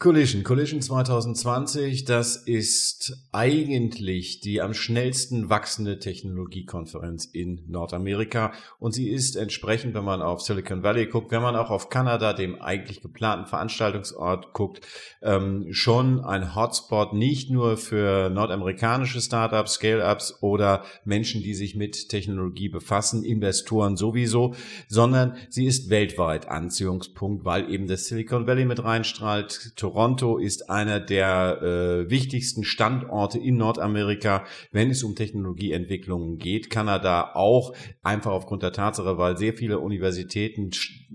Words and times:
Collision, 0.00 0.42
Collision 0.42 0.82
2020, 0.82 2.04
das 2.04 2.36
ist 2.36 3.26
eigentlich 3.30 4.40
die 4.40 4.60
am 4.60 4.74
schnellsten 4.74 5.50
wachsende 5.50 6.00
Technologiekonferenz 6.00 7.26
in 7.26 7.62
Nordamerika. 7.68 8.52
Und 8.80 8.92
sie 8.92 9.08
ist 9.08 9.36
entsprechend, 9.36 9.94
wenn 9.94 10.04
man 10.04 10.20
auf 10.20 10.42
Silicon 10.42 10.82
Valley 10.82 11.06
guckt, 11.06 11.30
wenn 11.30 11.40
man 11.40 11.54
auch 11.54 11.70
auf 11.70 11.90
Kanada, 11.90 12.32
dem 12.32 12.60
eigentlich 12.60 13.02
geplanten 13.02 13.46
Veranstaltungsort 13.46 14.52
guckt, 14.52 14.84
ähm, 15.22 15.68
schon 15.70 16.22
ein 16.24 16.56
Hotspot 16.56 17.14
nicht 17.14 17.50
nur 17.50 17.76
für 17.76 18.30
nordamerikanische 18.30 19.20
Startups, 19.20 19.74
Scale-ups 19.74 20.42
oder 20.42 20.84
Menschen, 21.04 21.40
die 21.42 21.54
sich 21.54 21.76
mit 21.76 22.08
Technologie 22.08 22.68
befassen, 22.68 23.22
Investoren 23.24 23.96
sowieso, 23.96 24.56
sondern 24.88 25.36
sie 25.48 25.66
ist 25.66 25.88
weltweit 25.88 26.48
Anziehungspunkt, 26.48 27.44
weil 27.44 27.72
eben 27.72 27.86
das 27.86 28.06
Silicon 28.06 28.48
Valley 28.48 28.64
mit 28.64 28.82
reinstrahlt 28.82 29.76
Toronto 29.84 30.38
ist 30.38 30.70
einer 30.70 30.98
der 30.98 31.60
äh, 31.60 32.08
wichtigsten 32.08 32.64
Standorte 32.64 33.38
in 33.38 33.58
Nordamerika, 33.58 34.44
wenn 34.72 34.88
es 34.88 35.02
um 35.02 35.14
Technologieentwicklungen 35.14 36.38
geht. 36.38 36.70
Kanada 36.70 37.32
auch, 37.34 37.74
einfach 38.02 38.30
aufgrund 38.30 38.62
der 38.62 38.72
Tatsache, 38.72 39.18
weil 39.18 39.36
sehr 39.36 39.52
viele 39.52 39.80
Universitäten 39.80 40.70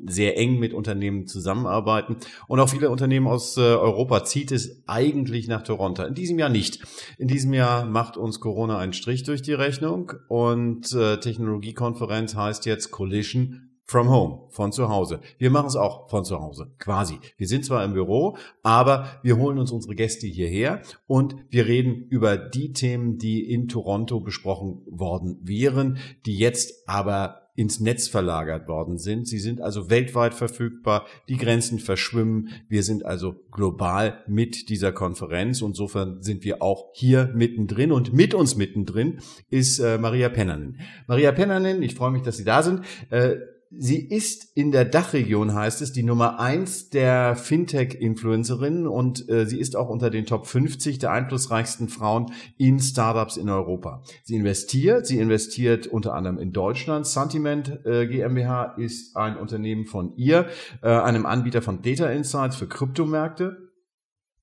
sehr 0.05 0.37
eng 0.37 0.59
mit 0.59 0.75
Unternehmen 0.75 1.25
zusammenarbeiten 1.25 2.17
und 2.47 2.59
auch 2.59 2.69
viele 2.69 2.91
Unternehmen 2.91 3.25
aus 3.25 3.57
äh, 3.57 3.61
Europa 3.61 4.23
zieht 4.23 4.51
es 4.51 4.83
eigentlich 4.85 5.47
nach 5.47 5.63
Toronto. 5.63 6.03
In 6.03 6.13
diesem 6.13 6.37
Jahr 6.37 6.49
nicht. 6.49 6.79
In 7.17 7.27
diesem 7.27 7.53
Jahr 7.53 7.85
macht 7.85 8.17
uns 8.17 8.39
Corona 8.39 8.77
einen 8.77 8.93
Strich 8.93 9.23
durch 9.23 9.41
die 9.41 9.53
Rechnung 9.53 10.13
und 10.27 10.93
äh, 10.93 11.19
Technologiekonferenz 11.19 12.35
heißt 12.35 12.67
jetzt 12.67 12.91
Collision 12.91 13.68
From 13.89 14.07
home, 14.11 14.41
von 14.51 14.71
zu 14.71 14.87
Hause. 14.87 15.19
Wir 15.39 15.49
machen 15.49 15.65
es 15.65 15.75
auch 15.75 16.11
von 16.11 16.23
zu 16.23 16.39
Hause, 16.39 16.67
quasi. 16.77 17.17
Wir 17.37 17.47
sind 17.47 17.65
zwar 17.65 17.83
im 17.83 17.93
Büro, 17.93 18.37
aber 18.61 19.19
wir 19.23 19.37
holen 19.37 19.57
uns 19.57 19.71
unsere 19.71 19.95
Gäste 19.95 20.27
hierher 20.27 20.83
und 21.07 21.35
wir 21.49 21.65
reden 21.65 22.05
über 22.07 22.37
die 22.37 22.71
Themen, 22.71 23.17
die 23.17 23.51
in 23.51 23.67
Toronto 23.67 24.19
besprochen 24.19 24.83
worden 24.85 25.39
wären, 25.41 25.97
die 26.27 26.37
jetzt 26.37 26.87
aber 26.87 27.49
ins 27.55 27.79
Netz 27.79 28.07
verlagert 28.07 28.67
worden 28.67 28.99
sind. 28.99 29.27
Sie 29.27 29.39
sind 29.39 29.59
also 29.59 29.89
weltweit 29.89 30.35
verfügbar, 30.35 31.07
die 31.27 31.37
Grenzen 31.37 31.79
verschwimmen. 31.79 32.49
Wir 32.67 32.83
sind 32.83 33.03
also 33.07 33.37
global 33.49 34.23
mit 34.27 34.69
dieser 34.69 34.91
Konferenz. 34.91 35.63
Insofern 35.63 36.21
sind 36.21 36.43
wir 36.43 36.61
auch 36.61 36.91
hier 36.93 37.31
mittendrin 37.33 37.91
und 37.91 38.13
mit 38.13 38.35
uns 38.35 38.55
mittendrin 38.55 39.19
ist 39.49 39.79
äh, 39.79 39.97
Maria 39.97 40.29
Pennernen. 40.29 40.79
Maria 41.07 41.31
Pennernen, 41.31 41.81
ich 41.81 41.95
freue 41.95 42.11
mich, 42.11 42.21
dass 42.21 42.37
Sie 42.37 42.45
da 42.45 42.61
sind. 42.61 42.81
Äh, 43.09 43.37
Sie 43.71 44.03
ist 44.03 44.57
in 44.57 44.71
der 44.71 44.83
Dachregion, 44.83 45.53
heißt 45.53 45.83
es, 45.83 45.93
die 45.93 46.01
Nummer 46.01 46.39
eins 46.39 46.89
der 46.89 47.35
Fintech-Influencerinnen 47.35 48.87
und 48.87 49.29
äh, 49.29 49.45
sie 49.45 49.59
ist 49.59 49.75
auch 49.75 49.89
unter 49.89 50.09
den 50.09 50.25
Top 50.25 50.47
50 50.47 50.97
der 50.97 51.11
einflussreichsten 51.11 51.87
Frauen 51.87 52.33
in 52.57 52.79
Startups 52.79 53.37
in 53.37 53.47
Europa. 53.47 54.01
Sie 54.23 54.35
investiert, 54.35 55.05
sie 55.05 55.19
investiert 55.19 55.85
unter 55.85 56.15
anderem 56.15 56.39
in 56.39 56.51
Deutschland. 56.51 57.05
Sentiment 57.05 57.85
äh, 57.85 58.07
GmbH 58.07 58.73
ist 58.77 59.15
ein 59.15 59.37
Unternehmen 59.37 59.85
von 59.85 60.15
ihr, 60.15 60.47
äh, 60.81 60.89
einem 60.89 61.27
Anbieter 61.27 61.61
von 61.61 61.83
Data 61.83 62.09
Insights 62.09 62.55
für 62.55 62.67
Kryptomärkte. 62.67 63.69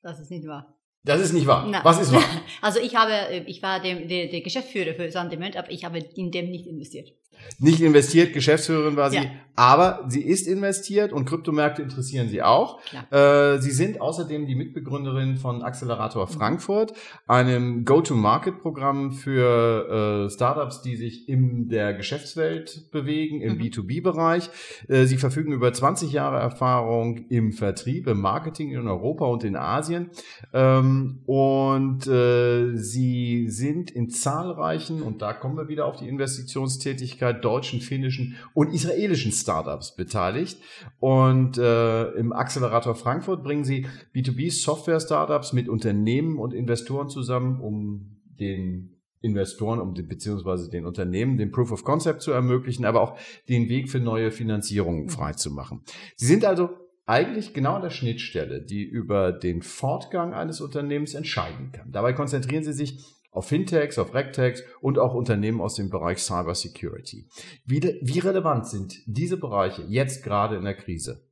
Das 0.02 0.20
ist 0.20 0.30
nicht 0.30 0.46
wahr. 0.46 0.72
Das 1.02 1.20
ist 1.20 1.32
nicht 1.32 1.48
wahr. 1.48 1.66
Na. 1.68 1.84
Was 1.84 2.00
ist 2.00 2.12
wahr? 2.12 2.22
Also 2.62 2.80
ich 2.80 2.94
habe, 2.96 3.44
ich 3.46 3.62
war 3.62 3.80
der, 3.80 4.06
der, 4.06 4.28
der 4.28 4.40
Geschäftsführer 4.40 4.94
für 4.94 5.10
Sentiment, 5.10 5.56
aber 5.56 5.70
ich 5.70 5.84
habe 5.84 5.98
in 5.98 6.30
dem 6.30 6.50
nicht 6.50 6.66
investiert 6.66 7.12
nicht 7.58 7.80
investiert, 7.80 8.32
Geschäftsführerin 8.32 8.96
war 8.96 9.10
sie, 9.10 9.16
ja. 9.16 9.30
aber 9.54 10.04
sie 10.08 10.22
ist 10.22 10.46
investiert 10.46 11.12
und 11.12 11.24
Kryptomärkte 11.24 11.82
interessieren 11.82 12.28
sie 12.28 12.42
auch. 12.42 12.80
Äh, 13.10 13.58
sie 13.58 13.70
sind 13.70 14.00
außerdem 14.00 14.46
die 14.46 14.54
Mitbegründerin 14.54 15.36
von 15.36 15.62
Accelerator 15.62 16.26
mhm. 16.26 16.32
Frankfurt, 16.32 16.92
einem 17.26 17.84
Go-to-Market-Programm 17.84 19.12
für 19.12 20.26
äh, 20.26 20.30
Startups, 20.30 20.82
die 20.82 20.96
sich 20.96 21.28
in 21.28 21.68
der 21.68 21.94
Geschäftswelt 21.94 22.90
bewegen, 22.90 23.40
im 23.40 23.54
mhm. 23.54 23.62
B2B-Bereich. 23.62 24.50
Äh, 24.88 25.04
sie 25.04 25.16
verfügen 25.16 25.52
über 25.52 25.72
20 25.72 26.12
Jahre 26.12 26.38
Erfahrung 26.38 27.26
im 27.28 27.52
Vertrieb, 27.52 28.06
im 28.06 28.20
Marketing 28.20 28.72
in 28.72 28.86
Europa 28.86 29.24
und 29.26 29.44
in 29.44 29.56
Asien. 29.56 30.10
Ähm, 30.52 31.20
und 31.24 32.06
äh, 32.06 32.76
sie 32.76 33.48
sind 33.48 33.90
in 33.90 34.10
zahlreichen, 34.10 35.00
und 35.00 35.22
da 35.22 35.32
kommen 35.32 35.56
wir 35.56 35.68
wieder 35.68 35.86
auf 35.86 35.96
die 35.96 36.08
Investitionstätigkeit, 36.08 37.15
deutschen, 37.20 37.80
finnischen 37.80 38.36
und 38.54 38.72
israelischen 38.72 39.32
Startups 39.32 39.94
beteiligt. 39.94 40.58
Und 41.00 41.58
äh, 41.58 42.10
im 42.12 42.32
Accelerator 42.32 42.94
Frankfurt 42.94 43.42
bringen 43.42 43.64
sie 43.64 43.86
B2B-Software-Startups 44.14 45.52
mit 45.52 45.68
Unternehmen 45.68 46.38
und 46.38 46.54
Investoren 46.54 47.08
zusammen, 47.08 47.60
um 47.60 48.16
den 48.38 48.96
Investoren, 49.20 49.80
um 49.80 49.94
den, 49.94 50.08
beziehungsweise 50.08 50.70
den 50.70 50.86
Unternehmen 50.86 51.36
den 51.36 51.50
Proof 51.50 51.72
of 51.72 51.84
Concept 51.84 52.22
zu 52.22 52.32
ermöglichen, 52.32 52.84
aber 52.84 53.00
auch 53.00 53.18
den 53.48 53.68
Weg 53.68 53.90
für 53.90 54.00
neue 54.00 54.30
Finanzierungen 54.30 55.04
mhm. 55.04 55.08
freizumachen. 55.10 55.80
Sie 56.16 56.26
sind 56.26 56.44
also 56.44 56.70
eigentlich 57.06 57.54
genau 57.54 57.74
an 57.74 57.82
der 57.82 57.90
Schnittstelle, 57.90 58.60
die 58.62 58.82
über 58.82 59.32
den 59.32 59.62
Fortgang 59.62 60.34
eines 60.34 60.60
Unternehmens 60.60 61.14
entscheiden 61.14 61.70
kann. 61.72 61.92
Dabei 61.92 62.12
konzentrieren 62.12 62.64
sie 62.64 62.72
sich 62.72 62.98
auf 63.36 63.48
Fintechs, 63.48 63.98
auf 63.98 64.14
Regtechs 64.14 64.62
und 64.80 64.98
auch 64.98 65.14
Unternehmen 65.14 65.60
aus 65.60 65.74
dem 65.74 65.90
Bereich 65.90 66.18
Cyber 66.18 66.54
Security. 66.54 67.28
Wie, 67.64 67.80
wie 68.00 68.18
relevant 68.18 68.66
sind 68.66 68.94
diese 69.06 69.36
Bereiche 69.36 69.82
jetzt 69.88 70.24
gerade 70.24 70.56
in 70.56 70.64
der 70.64 70.74
Krise? 70.74 71.28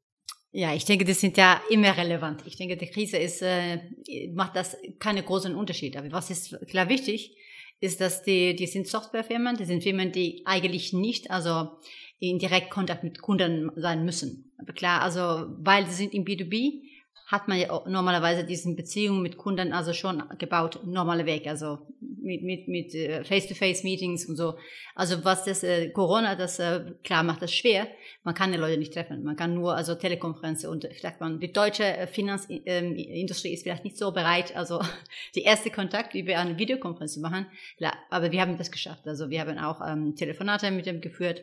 Ja, 0.53 0.75
ich 0.75 0.85
denke, 0.85 1.05
das 1.05 1.21
sind 1.21 1.37
ja 1.37 1.61
immer 1.71 1.97
relevant. 1.97 2.43
Ich 2.47 2.57
denke, 2.57 2.77
die 2.77 2.87
Krise 2.87 3.17
ist, 3.17 3.43
äh, 3.43 3.79
macht 4.35 4.55
das 4.55 4.77
keine 5.01 5.23
großen 5.23 5.55
Unterschiede. 5.55 5.99
Aber 5.99 6.13
was 6.13 6.31
ist 6.31 6.57
klar 6.69 6.89
wichtig, 6.89 7.37
ist, 7.81 8.01
dass 8.01 8.23
die, 8.23 8.55
die 8.55 8.67
sind 8.67 8.87
Softwarefirmen, 8.87 9.57
die 9.57 9.65
sind 9.65 9.83
Firmen, 9.83 10.13
die 10.13 10.43
eigentlich 10.45 10.93
nicht, 10.93 11.31
also 11.31 11.71
in 12.21 12.39
Direktkontakt 12.39 13.03
mit 13.03 13.21
Kunden 13.21 13.71
sein 13.77 14.05
müssen. 14.05 14.53
Aber 14.59 14.73
klar, 14.73 15.03
also, 15.03 15.55
weil 15.59 15.87
sie 15.87 15.95
sind 15.95 16.15
im 16.15 16.25
B2B, 16.25 16.83
hat 17.35 17.49
man 17.49 17.59
ja 17.59 17.83
normalerweise 17.87 18.45
diesen 18.45 18.77
Beziehungen 18.77 19.23
mit 19.23 19.37
Kunden 19.37 19.73
also 19.73 19.93
schon 19.93 20.23
gebaut, 20.39 20.81
normale 20.85 21.27
Weg, 21.27 21.47
also 21.47 21.79
mit, 22.01 22.43
mit, 22.43 22.69
mit 22.69 22.95
äh, 22.95 23.25
Face-to-Face-Meetings 23.25 24.27
und 24.27 24.37
so. 24.37 24.55
Also 24.95 25.25
was 25.25 25.45
das 25.45 25.63
äh, 25.63 25.91
Corona, 25.91 26.37
das 26.37 26.59
äh, 26.59 26.93
klar 27.03 27.23
macht 27.23 27.43
das 27.43 27.53
schwer. 27.53 27.89
Man 28.23 28.35
kann 28.35 28.53
die 28.53 28.59
Leute 28.59 28.79
nicht 28.79 28.95
treffen. 28.95 29.25
Man 29.25 29.37
kann 29.37 29.55
nur 29.55 29.75
also 29.75 29.95
Telekonferenzen 29.95 30.71
und 30.71 30.89
vielleicht 30.93 31.21
man, 31.21 31.41
die 31.41 31.53
deutsche 31.53 31.85
äh, 31.85 32.07
Finanzindustrie 32.07 33.49
ähm, 33.49 33.55
ist 33.55 33.63
vielleicht 33.63 33.85
nicht 33.85 33.99
so 33.99 34.13
bereit, 34.13 34.57
also 34.57 34.81
die 35.35 35.43
erste 35.43 35.71
Kontakt 35.71 36.15
über 36.15 36.39
eine 36.39 36.57
Videokonferenz 36.59 37.15
zu 37.15 37.21
machen. 37.21 37.47
Aber 38.11 38.33
wir 38.33 38.41
haben 38.41 38.57
das 38.57 38.71
geschafft. 38.71 39.07
Also 39.07 39.29
wir 39.31 39.41
haben 39.41 39.59
auch 39.59 39.81
ähm, 39.87 40.15
Telefonate 40.15 40.71
mit 40.71 40.87
dem 40.87 41.01
geführt 41.01 41.43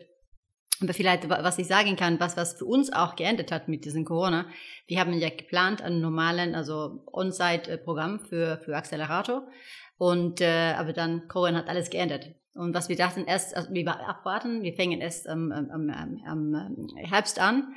aber 0.80 0.94
vielleicht, 0.94 1.28
was 1.28 1.58
ich 1.58 1.66
sagen 1.66 1.96
kann, 1.96 2.18
was, 2.18 2.36
was 2.36 2.54
für 2.54 2.64
uns 2.64 2.92
auch 2.92 3.14
geändert 3.14 3.52
hat 3.52 3.68
mit 3.68 3.84
diesem 3.84 4.04
Corona, 4.04 4.46
wir 4.86 4.98
haben 4.98 5.12
ja 5.12 5.28
geplant 5.28 5.82
einen 5.82 6.00
normalen, 6.00 6.54
also 6.54 7.04
On-Site-Programm 7.12 8.20
für, 8.20 8.58
für 8.64 8.76
Accelerator. 8.76 9.46
Und, 9.98 10.40
äh, 10.40 10.74
aber 10.76 10.92
dann 10.92 11.28
Corona 11.28 11.58
hat 11.58 11.68
alles 11.68 11.90
geändert. 11.90 12.30
Und 12.54 12.74
was 12.74 12.88
wir 12.88 12.96
dachten 12.96 13.24
erst, 13.24 13.56
also 13.56 13.72
wir 13.72 13.88
abwarten, 14.08 14.62
wir 14.62 14.74
fängen 14.74 15.00
erst 15.00 15.28
am, 15.28 15.52
am, 15.52 15.90
am, 15.90 16.20
am 16.26 16.96
Herbst 16.96 17.38
an. 17.38 17.74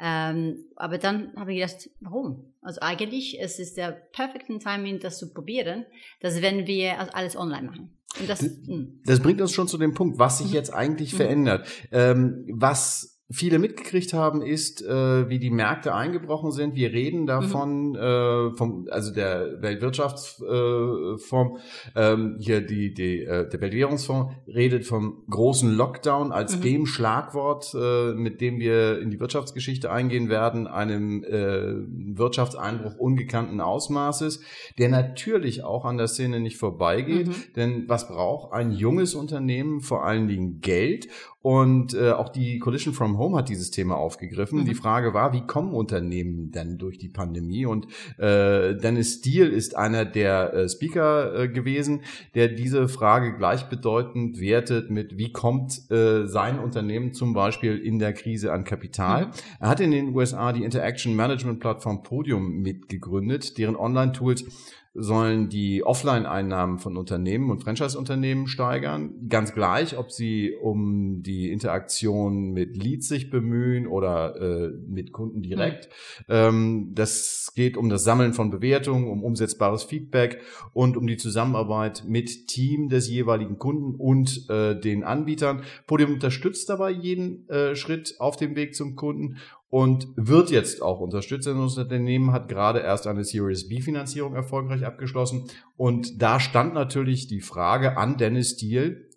Ähm, 0.00 0.64
aber 0.76 0.98
dann 0.98 1.32
habe 1.36 1.52
ich 1.52 1.60
gedacht, 1.60 1.90
warum? 2.00 2.54
Also 2.62 2.80
eigentlich 2.82 3.40
es 3.40 3.58
ist 3.58 3.76
der 3.76 3.90
perfekte 3.90 4.58
Timing, 4.58 5.00
das 5.00 5.18
zu 5.18 5.32
probieren, 5.32 5.86
dass 6.20 6.42
wenn 6.42 6.66
wir 6.66 7.00
also 7.00 7.12
alles 7.12 7.36
online 7.36 7.66
machen. 7.66 7.97
Das, 8.26 8.40
hm. 8.40 9.00
das, 9.04 9.20
bringt 9.20 9.40
uns 9.40 9.52
schon 9.52 9.68
zu 9.68 9.78
dem 9.78 9.94
Punkt, 9.94 10.18
was 10.18 10.38
sich 10.38 10.48
mhm. 10.48 10.54
jetzt 10.54 10.72
eigentlich 10.72 11.12
mhm. 11.12 11.16
verändert. 11.18 11.68
Ähm, 11.92 12.46
was 12.50 13.17
viele 13.30 13.58
mitgekriegt 13.58 14.14
haben, 14.14 14.40
ist, 14.40 14.82
äh, 14.82 15.28
wie 15.28 15.38
die 15.38 15.50
Märkte 15.50 15.94
eingebrochen 15.94 16.50
sind. 16.50 16.74
Wir 16.74 16.92
reden 16.92 17.26
davon, 17.26 17.90
mhm. 17.90 17.96
äh, 17.96 18.56
vom, 18.56 18.88
also 18.90 19.12
der 19.12 19.60
Weltwirtschaftsfonds, 19.60 21.60
äh, 21.94 22.12
ähm, 22.12 22.36
hier 22.38 22.62
die, 22.62 22.94
die, 22.94 23.24
äh, 23.24 23.46
der 23.46 23.60
Weltwährungsfonds 23.60 24.32
redet 24.46 24.86
vom 24.86 25.24
großen 25.28 25.76
Lockdown 25.76 26.32
als 26.32 26.56
mhm. 26.56 26.62
dem 26.62 26.86
Schlagwort, 26.86 27.74
äh, 27.74 28.14
mit 28.14 28.40
dem 28.40 28.60
wir 28.60 28.98
in 28.98 29.10
die 29.10 29.20
Wirtschaftsgeschichte 29.20 29.90
eingehen 29.90 30.30
werden, 30.30 30.66
einem 30.66 31.22
äh, 31.22 31.74
Wirtschaftseinbruch 32.16 32.96
ungekannten 32.96 33.60
Ausmaßes, 33.60 34.40
der 34.78 34.88
natürlich 34.88 35.64
auch 35.64 35.84
an 35.84 35.98
der 35.98 36.08
Szene 36.08 36.40
nicht 36.40 36.56
vorbeigeht. 36.56 37.28
Mhm. 37.28 37.34
Denn 37.56 37.84
was 37.88 38.08
braucht 38.08 38.54
ein 38.54 38.72
junges 38.72 39.14
Unternehmen? 39.14 39.82
Vor 39.82 40.06
allen 40.06 40.28
Dingen 40.28 40.62
Geld 40.62 41.08
Und 41.48 41.94
äh, 41.94 42.10
auch 42.10 42.28
die 42.28 42.58
Collision 42.58 42.92
from 42.92 43.16
Home 43.16 43.38
hat 43.38 43.48
dieses 43.48 43.70
Thema 43.70 43.96
aufgegriffen. 43.96 44.58
Mhm. 44.58 44.64
Die 44.66 44.74
Frage 44.74 45.14
war, 45.14 45.32
wie 45.32 45.46
kommen 45.46 45.72
Unternehmen 45.72 46.50
denn 46.50 46.76
durch 46.76 46.98
die 46.98 47.08
Pandemie? 47.08 47.64
Und 47.64 47.86
äh, 48.18 48.76
Dennis 48.76 49.14
Steele 49.14 49.48
ist 49.48 49.74
einer 49.74 50.04
der 50.04 50.52
äh, 50.52 50.68
Speaker 50.68 51.34
äh, 51.34 51.48
gewesen, 51.48 52.02
der 52.34 52.48
diese 52.48 52.86
Frage 52.86 53.34
gleichbedeutend 53.34 54.38
wertet 54.38 54.90
mit, 54.90 55.16
wie 55.16 55.32
kommt 55.32 55.90
äh, 55.90 56.26
sein 56.26 56.58
Unternehmen 56.58 57.14
zum 57.14 57.32
Beispiel 57.32 57.78
in 57.78 57.98
der 57.98 58.12
Krise 58.12 58.52
an 58.52 58.64
Kapital? 58.64 59.28
Mhm. 59.28 59.30
Er 59.60 59.68
hat 59.70 59.80
in 59.80 59.90
den 59.90 60.14
USA 60.14 60.52
die 60.52 60.64
Interaction 60.64 61.16
Management 61.16 61.60
Plattform 61.60 62.02
Podium 62.02 62.58
mitgegründet, 62.60 63.56
deren 63.56 63.74
Online-Tools 63.74 64.44
sollen 64.94 65.48
die 65.48 65.84
Offline-Einnahmen 65.84 66.78
von 66.78 66.96
Unternehmen 66.96 67.50
und 67.50 67.62
Franchise-Unternehmen 67.62 68.46
steigern. 68.48 69.28
Ganz 69.28 69.54
gleich, 69.54 69.96
ob 69.96 70.10
sie 70.10 70.54
um 70.60 71.22
die 71.22 71.52
Interaktion 71.52 72.52
mit 72.52 72.76
Leads 72.76 73.08
sich 73.08 73.30
bemühen 73.30 73.86
oder 73.86 74.36
äh, 74.40 74.70
mit 74.88 75.12
Kunden 75.12 75.42
direkt. 75.42 75.88
Mhm. 76.26 76.34
Ähm, 76.34 76.90
das 76.94 77.52
geht 77.54 77.76
um 77.76 77.88
das 77.88 78.04
Sammeln 78.04 78.32
von 78.32 78.50
Bewertungen, 78.50 79.08
um 79.08 79.22
umsetzbares 79.22 79.84
Feedback 79.84 80.40
und 80.72 80.96
um 80.96 81.06
die 81.06 81.16
Zusammenarbeit 81.16 82.04
mit 82.06 82.48
Team 82.48 82.88
des 82.88 83.08
jeweiligen 83.08 83.58
Kunden 83.58 83.94
und 83.94 84.48
äh, 84.48 84.78
den 84.78 85.04
Anbietern. 85.04 85.62
Podium 85.86 86.14
unterstützt 86.14 86.68
dabei 86.68 86.90
jeden 86.90 87.48
äh, 87.48 87.76
Schritt 87.76 88.16
auf 88.18 88.36
dem 88.36 88.56
Weg 88.56 88.74
zum 88.74 88.96
Kunden 88.96 89.36
und 89.70 90.08
wird 90.16 90.50
jetzt 90.50 90.82
auch 90.82 91.00
unterstützt. 91.00 91.46
Denn 91.46 91.60
das 91.60 91.76
Unternehmen 91.76 92.32
hat 92.32 92.48
gerade 92.48 92.80
erst 92.80 93.06
eine 93.06 93.24
Series 93.24 93.68
B 93.68 93.80
Finanzierung 93.80 94.34
erfolgreich 94.34 94.84
abgeschlossen. 94.84 95.50
Und 95.76 96.22
da 96.22 96.40
stand 96.40 96.74
natürlich 96.74 97.28
die 97.28 97.40
Frage 97.40 97.96
an 97.96 98.16
Dennis 98.16 98.56
Thiel, 98.56 99.10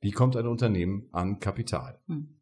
wie 0.00 0.12
kommt 0.12 0.36
ein 0.36 0.46
Unternehmen 0.46 1.08
an 1.12 1.40
Kapital? 1.40 2.00
Hm. 2.06 2.34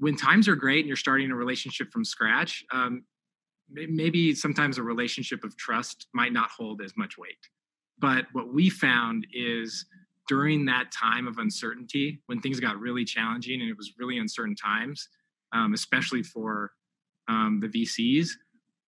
When 0.00 0.16
times 0.16 0.48
are 0.48 0.56
great 0.56 0.84
and 0.84 0.88
you're 0.88 0.96
starting 0.96 1.30
a 1.32 1.34
relationship 1.34 1.92
from 1.92 2.04
scratch, 2.04 2.64
um, 2.72 3.04
maybe 3.68 4.32
sometimes 4.34 4.78
a 4.78 4.82
relationship 4.82 5.44
of 5.44 5.56
trust 5.56 6.06
might 6.14 6.32
not 6.32 6.48
hold 6.56 6.80
as 6.80 6.96
much 6.96 7.18
weight. 7.18 7.50
But 8.00 8.26
what 8.32 8.52
we 8.52 8.70
found 8.70 9.26
is 9.32 9.86
during 10.28 10.66
that 10.66 10.92
time 10.92 11.26
of 11.26 11.38
uncertainty, 11.38 12.20
when 12.26 12.40
things 12.40 12.60
got 12.60 12.78
really 12.78 13.04
challenging 13.04 13.60
and 13.60 13.70
it 13.70 13.76
was 13.76 13.94
really 13.98 14.18
uncertain 14.18 14.54
times, 14.54 15.08
um, 15.52 15.72
especially 15.72 16.22
for 16.22 16.72
um, 17.28 17.60
the 17.60 17.68
VCs, 17.68 18.28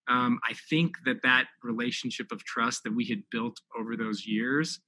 um, 0.08 0.38
I 0.48 0.54
think 0.68 0.96
that 1.06 1.22
that 1.22 1.46
relationship 1.62 2.32
of 2.32 2.44
trust 2.44 2.82
that 2.84 2.94
we 2.94 3.04
had 3.06 3.22
built 3.30 3.60
over 3.78 3.96
those 3.96 4.26
years 4.26 4.80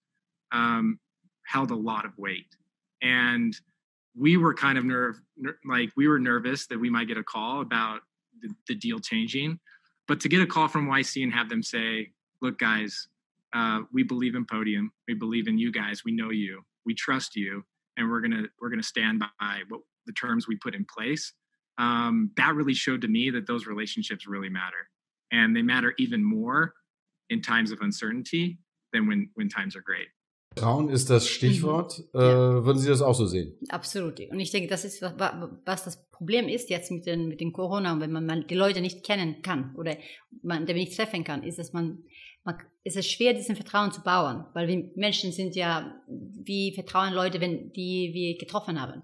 um, 0.51 0.99
held 1.47 1.71
a 1.71 1.77
lot 1.77 2.05
of 2.05 2.13
weight. 2.19 2.57
And 3.03 3.55
we 4.17 4.37
were 4.37 4.53
kind 4.53 4.77
of 4.77 4.85
nerve, 4.85 5.21
ner- 5.37 5.59
like 5.65 5.91
we 5.97 6.09
were 6.09 6.19
nervous 6.19 6.67
that 6.67 6.79
we 6.79 6.91
might 6.91 7.09
get 7.09 7.17
a 7.17 7.25
call 7.25 7.61
about 7.61 8.01
the, 8.43 8.55
the 8.69 8.75
deal 8.75 8.99
changing. 8.99 9.59
But 10.09 10.21
to 10.21 10.29
get 10.29 10.43
a 10.43 10.47
call 10.47 10.69
from 10.69 10.89
YC 10.89 11.23
and 11.23 11.33
have 11.33 11.49
them 11.49 11.63
say, 11.63 12.11
look, 12.43 12.59
guys, 12.59 13.09
uh, 13.53 13.81
we 13.93 14.03
believe 14.03 14.35
in 14.35 14.45
Podium. 14.45 14.93
We 15.09 15.15
believe 15.15 15.49
in 15.49 15.59
you 15.59 15.73
guys. 15.73 16.05
We 16.05 16.13
know 16.13 16.31
you. 16.31 16.63
We 16.85 16.95
trust 16.95 17.37
you, 17.37 17.65
and 17.97 18.11
we're 18.11 18.21
gonna 18.21 18.45
we're 18.61 18.71
gonna 18.71 18.83
stand 18.83 19.21
by 19.21 19.63
what 19.69 19.81
the 20.07 20.13
terms 20.13 20.49
we 20.49 20.57
put 20.57 20.75
in 20.75 20.85
place. 20.85 21.33
Um, 21.79 22.33
that 22.37 22.55
really 22.55 22.75
showed 22.75 23.03
to 23.03 23.09
me 23.09 23.31
that 23.31 23.47
those 23.47 23.67
relationships 23.67 24.27
really 24.27 24.49
matter, 24.49 24.89
and 25.31 25.55
they 25.57 25.63
matter 25.63 25.95
even 25.99 26.25
more 26.25 26.75
in 27.31 27.41
times 27.43 27.73
of 27.73 27.81
uncertainty 27.81 28.59
than 28.93 29.07
when 29.07 29.31
when 29.35 29.49
times 29.49 29.77
are 29.77 29.83
great. 29.83 30.09
Trauen 30.55 30.91
ist 30.91 31.09
das 31.09 31.29
Stichwort. 31.29 31.99
Mhm. 32.13 32.21
Äh, 32.21 32.25
ja. 32.25 32.65
würden 32.65 32.79
Sie 32.79 32.89
das 32.89 33.01
auch 33.01 33.15
so 33.15 33.25
sehen? 33.25 33.57
Absolut. 33.71 34.21
Und 34.21 34.39
ich 34.39 34.51
denke, 34.51 34.69
das 34.69 34.85
ist, 34.85 35.01
was 35.01 35.85
das 35.85 36.11
Problem 36.11 36.47
ist 36.47 36.69
jetzt 36.69 36.91
mit 36.91 37.07
den, 37.07 37.29
mit 37.29 37.41
den 37.41 37.55
Corona, 37.55 37.99
wenn 38.01 38.13
man 38.13 38.47
die 38.47 38.55
Leute 38.55 38.83
nicht 38.83 39.03
kennen 39.03 39.41
kann 39.41 39.75
oder 39.77 39.97
man 40.43 40.67
die 40.67 40.75
nicht 40.75 40.95
treffen 40.95 41.25
kann, 41.25 41.43
ist, 41.43 41.59
dass 41.59 41.73
man 41.73 41.83
man, 41.83 42.05
es 42.85 42.97
ist 42.97 43.11
schwer, 43.11 43.35
diesen 43.35 43.57
Vertrauen 43.57 43.93
zu 43.93 44.03
bauen, 44.03 44.45
weil 44.55 44.67
wir 44.67 44.91
Menschen 44.97 45.33
sind 45.33 45.55
ja, 45.55 45.95
wie 46.09 46.73
vertrauen 46.73 47.15
Leute, 47.15 47.41
wenn 47.41 47.73
die 47.73 48.11
wir 48.13 48.37
getroffen 48.37 48.81
haben. 48.81 49.03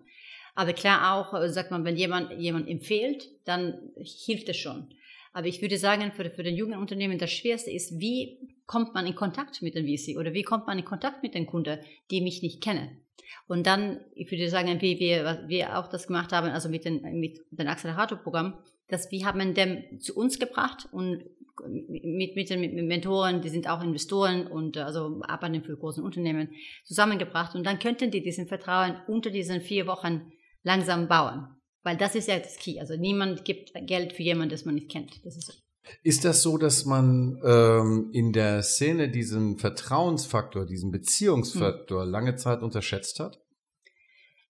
Aber 0.55 0.73
klar 0.73 1.15
auch, 1.15 1.41
äh, 1.41 1.49
sagt 1.49 1.71
man, 1.71 1.85
wenn 1.85 1.97
jemand 1.97 2.33
jemand 2.39 2.69
empfiehlt, 2.69 3.29
dann 3.45 3.79
hilft 3.97 4.49
es 4.49 4.57
schon. 4.57 4.89
Aber 5.33 5.47
ich 5.47 5.63
würde 5.63 5.79
sagen, 5.79 6.11
für, 6.13 6.31
für 6.31 6.43
den 6.43 6.57
jungen 6.57 6.81
Unternehmen 6.81 7.19
das 7.19 7.31
Schwerste 7.31 7.71
ist, 7.71 8.01
wie 8.01 8.39
kommt 8.67 8.93
man 8.95 9.07
in 9.07 9.15
Kontakt 9.15 9.63
mit 9.63 9.77
den 9.77 9.87
VC 9.87 10.19
oder 10.19 10.33
wie 10.35 10.43
kommt 10.43 10.67
man 10.67 10.79
in 10.79 10.85
Kontakt 10.85 11.23
mit 11.23 11.35
den 11.35 11.47
Kunden, 11.47 11.79
die 12.11 12.21
mich 12.21 12.43
nicht 12.43 12.61
kennen. 12.61 13.01
Und 13.47 13.67
dann, 13.67 14.01
ich 14.15 14.31
würde 14.31 14.49
sagen, 14.49 14.81
wie 14.81 14.99
wir, 14.99 15.45
wir 15.47 15.79
auch 15.79 15.87
das 15.87 16.09
gemacht 16.09 16.33
haben, 16.33 16.49
also 16.49 16.69
mit, 16.69 16.85
den, 16.85 17.21
mit 17.21 17.41
dem 17.53 17.69
Accelerator-Programm, 17.69 18.59
dass 18.89 19.11
wir 19.11 19.25
haben 19.27 19.55
dem 19.55 20.01
zu 20.01 20.17
uns 20.17 20.39
gebracht 20.39 20.89
und 20.91 21.23
mit, 21.67 22.37
mit 22.37 22.51
den 22.51 22.87
Mentoren, 22.87 23.41
die 23.41 23.49
sind 23.49 23.69
auch 23.69 23.83
Investoren 23.83 24.47
und 24.47 24.77
äh, 24.77 24.81
also 24.81 25.21
arbeiten 25.23 25.63
für 25.63 25.77
große 25.77 26.03
Unternehmen 26.03 26.51
zusammengebracht 26.85 27.55
und 27.55 27.65
dann 27.65 27.79
könnten 27.79 28.11
die 28.11 28.23
diesen 28.23 28.47
Vertrauen 28.47 28.97
unter 29.07 29.31
diesen 29.31 29.61
vier 29.61 29.87
Wochen 29.87 30.33
langsam 30.63 31.09
bauen. 31.09 31.49
Weil 31.83 31.97
das 31.97 32.15
ist 32.15 32.29
ja 32.29 32.39
das 32.39 32.59
Key. 32.59 32.81
Also 32.81 32.97
niemand 32.97 33.45
gibt 33.45 33.73
Geld 33.87 34.13
für 34.13 34.23
jemanden, 34.23 34.51
das 34.51 34.65
man 34.65 34.75
nicht 34.75 34.91
kennt. 34.91 35.25
Das 35.25 35.37
ist 35.37 35.63
ist 36.03 36.25
das 36.25 36.43
so, 36.43 36.59
dass 36.59 36.85
man 36.85 37.41
ähm, 37.45 38.11
in 38.13 38.33
der 38.33 38.63
Szene 38.63 39.09
diesen 39.09 39.59
Vertrauensfaktor, 39.59 40.67
diesen 40.67 40.91
Beziehungsfaktor 40.91 42.05
hm. 42.05 42.11
lange 42.11 42.37
Zeit 42.37 42.63
unterschätzt 42.63 43.21
hat? 43.21 43.41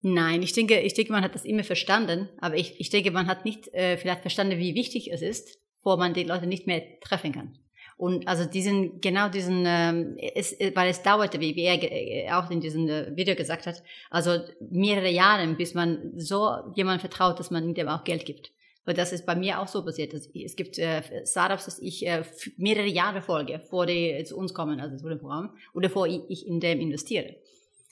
Nein, 0.00 0.42
ich 0.42 0.52
denke, 0.52 0.80
ich 0.80 0.94
denke, 0.94 1.12
man 1.12 1.24
hat 1.24 1.34
das 1.34 1.44
immer 1.44 1.64
verstanden, 1.64 2.28
aber 2.38 2.56
ich, 2.56 2.80
ich 2.80 2.90
denke, 2.90 3.10
man 3.10 3.26
hat 3.26 3.44
nicht 3.44 3.72
äh, 3.74 3.96
vielleicht 3.96 4.20
verstanden, 4.20 4.58
wie 4.58 4.74
wichtig 4.74 5.10
es 5.12 5.22
ist, 5.22 5.58
wo 5.88 5.96
man 5.96 6.14
die 6.14 6.24
Leute 6.24 6.46
nicht 6.46 6.66
mehr 6.66 6.82
treffen 7.00 7.32
kann. 7.32 7.58
Und 7.98 8.28
also 8.28 8.44
diesen, 8.44 9.00
genau 9.00 9.28
diesen, 9.28 9.64
ähm, 9.66 10.16
es, 10.34 10.56
weil 10.74 10.88
es 10.88 11.02
dauerte, 11.02 11.40
wie, 11.40 11.60
er 11.60 11.82
äh, 11.82 12.30
auch 12.30 12.48
in 12.48 12.60
diesem 12.60 12.88
äh, 12.88 13.16
Video 13.16 13.34
gesagt 13.34 13.66
hat, 13.66 13.82
also 14.08 14.38
mehrere 14.70 15.10
Jahre, 15.10 15.46
bis 15.54 15.74
man 15.74 16.12
so 16.16 16.48
jemand 16.76 17.00
vertraut, 17.00 17.40
dass 17.40 17.50
man 17.50 17.74
dem 17.74 17.88
auch 17.88 18.04
Geld 18.04 18.24
gibt. 18.24 18.52
Und 18.86 18.96
das 18.96 19.12
ist 19.12 19.26
bei 19.26 19.34
mir 19.34 19.60
auch 19.60 19.66
so 19.66 19.84
passiert. 19.84 20.14
Es 20.14 20.56
gibt 20.56 20.78
äh, 20.78 21.02
Startups, 21.26 21.64
dass 21.64 21.78
ich 21.80 22.06
äh, 22.06 22.22
mehrere 22.56 22.86
Jahre 22.86 23.20
folge, 23.20 23.58
vor 23.58 23.84
die 23.84 24.22
zu 24.24 24.36
uns 24.36 24.54
kommen, 24.54 24.80
also 24.80 24.96
zu 24.96 25.08
dem 25.08 25.18
Programm, 25.18 25.50
oder 25.74 25.88
bevor 25.88 26.06
ich 26.06 26.46
in 26.46 26.60
dem 26.60 26.80
investiere. 26.80 27.34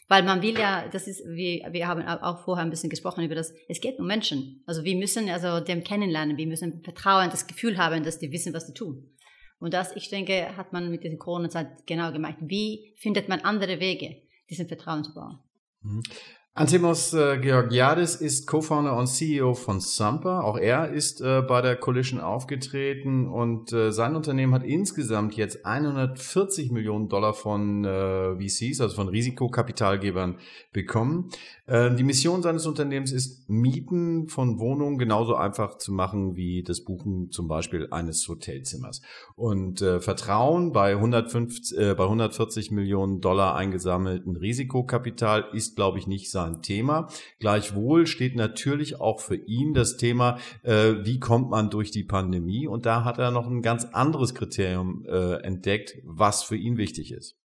Weil 0.08 0.22
man 0.22 0.40
will 0.40 0.56
ja, 0.56 0.86
das 0.88 1.08
ist, 1.08 1.24
wir, 1.26 1.66
wir 1.72 1.88
haben 1.88 2.02
auch 2.02 2.44
vorher 2.44 2.64
ein 2.64 2.70
bisschen 2.70 2.90
gesprochen 2.90 3.24
über 3.24 3.34
das, 3.34 3.52
es 3.68 3.80
geht 3.80 3.98
um 3.98 4.06
Menschen. 4.06 4.62
Also 4.64 4.84
wir 4.84 4.96
müssen 4.96 5.28
also 5.28 5.60
dem 5.60 5.82
kennenlernen, 5.82 6.36
wir 6.36 6.46
müssen 6.46 6.82
Vertrauen, 6.82 7.30
das 7.30 7.46
Gefühl 7.46 7.76
haben, 7.76 8.04
dass 8.04 8.18
die 8.18 8.30
wissen, 8.30 8.54
was 8.54 8.66
sie 8.66 8.74
tun. 8.74 9.10
Und 9.58 9.74
das, 9.74 9.96
ich 9.96 10.08
denke, 10.08 10.56
hat 10.56 10.72
man 10.72 10.90
mit 10.90 11.02
dieser 11.02 11.16
Corona-Zeit 11.16 11.86
genau 11.86 12.12
gemacht. 12.12 12.36
Wie 12.40 12.94
findet 12.96 13.28
man 13.28 13.40
andere 13.40 13.80
Wege, 13.80 14.22
diesen 14.48 14.68
Vertrauen 14.68 15.02
zu 15.02 15.14
bauen? 15.14 15.40
Antimos 16.58 17.12
äh, 17.12 17.36
Georgiadis 17.36 18.14
ist 18.14 18.46
Co-Founder 18.46 18.96
und 18.96 19.08
CEO 19.08 19.52
von 19.52 19.78
Sumper. 19.78 20.42
Auch 20.42 20.56
er 20.56 20.88
ist 20.88 21.20
äh, 21.20 21.42
bei 21.42 21.60
der 21.60 21.76
Collision 21.76 22.18
aufgetreten 22.18 23.28
und 23.28 23.74
äh, 23.74 23.92
sein 23.92 24.16
Unternehmen 24.16 24.54
hat 24.54 24.62
insgesamt 24.62 25.36
jetzt 25.36 25.66
140 25.66 26.72
Millionen 26.72 27.10
Dollar 27.10 27.34
von 27.34 27.84
äh, 27.84 28.36
VCs, 28.36 28.80
also 28.80 28.96
von 28.96 29.08
Risikokapitalgebern, 29.08 30.38
bekommen. 30.72 31.28
Äh, 31.66 31.94
die 31.94 32.04
Mission 32.04 32.42
seines 32.42 32.64
Unternehmens 32.64 33.12
ist, 33.12 33.50
Mieten 33.50 34.28
von 34.28 34.58
Wohnungen 34.58 34.96
genauso 34.96 35.34
einfach 35.34 35.76
zu 35.76 35.92
machen 35.92 36.36
wie 36.36 36.62
das 36.62 36.80
Buchen 36.80 37.30
zum 37.30 37.48
Beispiel 37.48 37.88
eines 37.90 38.26
Hotelzimmers. 38.28 39.02
Und 39.34 39.82
äh, 39.82 40.00
Vertrauen 40.00 40.72
bei, 40.72 40.92
150, 40.92 41.76
äh, 41.76 41.94
bei 41.94 42.04
140 42.04 42.70
Millionen 42.70 43.20
Dollar 43.20 43.56
eingesammelten 43.56 44.36
Risikokapital 44.36 45.48
ist, 45.52 45.76
glaube 45.76 45.98
ich, 45.98 46.06
nicht 46.06 46.30
sein 46.30 46.45
ein 46.46 46.62
Thema. 46.62 47.08
Gleichwohl 47.38 48.06
steht 48.06 48.36
natürlich 48.36 49.00
auch 49.00 49.20
für 49.20 49.36
ihn 49.36 49.74
das 49.74 49.96
Thema, 49.96 50.38
äh, 50.62 50.94
wie 51.04 51.20
kommt 51.20 51.50
man 51.50 51.70
durch 51.70 51.90
die 51.90 52.04
Pandemie? 52.04 52.66
Und 52.66 52.86
da 52.86 53.04
hat 53.04 53.18
er 53.18 53.30
noch 53.30 53.46
ein 53.46 53.62
ganz 53.62 53.84
anderes 53.84 54.34
Kriterium 54.34 55.04
äh, 55.06 55.42
entdeckt, 55.42 55.96
was 56.04 56.42
für 56.42 56.56
ihn 56.56 56.76
wichtig 56.78 57.12
ist. 57.12 57.36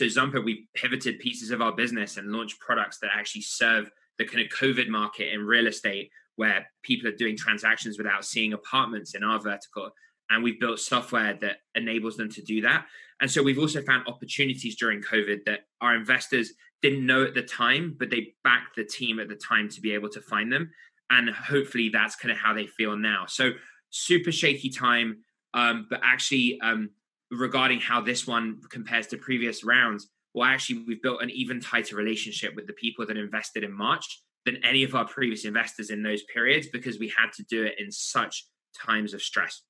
So 0.00 0.08
Zumper, 0.08 0.42
we 0.42 0.66
pivoted 0.72 1.18
pieces 1.18 1.50
of 1.50 1.60
our 1.60 1.76
business 1.76 2.16
and 2.16 2.32
launched 2.32 2.58
products 2.58 2.98
that 3.00 3.10
actually 3.14 3.42
serve 3.42 3.90
the 4.16 4.24
kind 4.24 4.42
of 4.42 4.48
COVID 4.48 4.88
market 4.88 5.30
in 5.30 5.46
real 5.46 5.66
estate 5.66 6.10
where 6.40 6.66
people 6.82 7.06
are 7.06 7.16
doing 7.16 7.36
transactions 7.36 7.98
without 7.98 8.24
seeing 8.24 8.54
apartments 8.54 9.14
in 9.14 9.22
our 9.22 9.38
vertical. 9.38 9.90
And 10.30 10.42
we've 10.42 10.58
built 10.58 10.78
software 10.78 11.34
that 11.42 11.58
enables 11.74 12.16
them 12.16 12.30
to 12.30 12.40
do 12.40 12.62
that. 12.62 12.86
And 13.20 13.30
so 13.30 13.42
we've 13.42 13.58
also 13.58 13.82
found 13.82 14.08
opportunities 14.08 14.76
during 14.76 15.02
COVID 15.02 15.44
that 15.44 15.66
our 15.82 15.94
investors 15.94 16.54
didn't 16.80 17.04
know 17.04 17.24
at 17.24 17.34
the 17.34 17.42
time, 17.42 17.94
but 17.98 18.08
they 18.08 18.32
backed 18.42 18.76
the 18.76 18.84
team 18.84 19.20
at 19.20 19.28
the 19.28 19.34
time 19.34 19.68
to 19.68 19.82
be 19.82 19.92
able 19.92 20.08
to 20.08 20.22
find 20.22 20.50
them. 20.50 20.70
And 21.10 21.28
hopefully 21.28 21.90
that's 21.90 22.16
kind 22.16 22.32
of 22.32 22.38
how 22.38 22.54
they 22.54 22.66
feel 22.66 22.96
now. 22.96 23.26
So 23.28 23.50
super 23.90 24.32
shaky 24.32 24.70
time. 24.70 25.18
Um, 25.52 25.88
but 25.90 26.00
actually, 26.02 26.58
um, 26.62 26.88
regarding 27.30 27.80
how 27.80 28.00
this 28.00 28.26
one 28.26 28.62
compares 28.70 29.08
to 29.08 29.18
previous 29.18 29.62
rounds, 29.62 30.08
well, 30.32 30.48
actually, 30.48 30.84
we've 30.86 31.02
built 31.02 31.22
an 31.22 31.28
even 31.28 31.60
tighter 31.60 31.96
relationship 31.96 32.54
with 32.56 32.66
the 32.66 32.72
people 32.72 33.04
that 33.04 33.18
invested 33.18 33.62
in 33.62 33.76
March 33.76 34.22
than 34.46 34.64
any 34.64 34.82
of 34.82 34.94
our 34.94 35.06
previous 35.06 35.44
investors 35.44 35.90
in 35.90 36.02
those 36.02 36.22
periods 36.32 36.68
because 36.72 36.98
we 36.98 37.08
had 37.08 37.32
to 37.36 37.44
do 37.44 37.64
it 37.64 37.74
in 37.78 37.90
such 37.90 38.46
times 38.84 39.14
of 39.14 39.22
stress. 39.22 39.62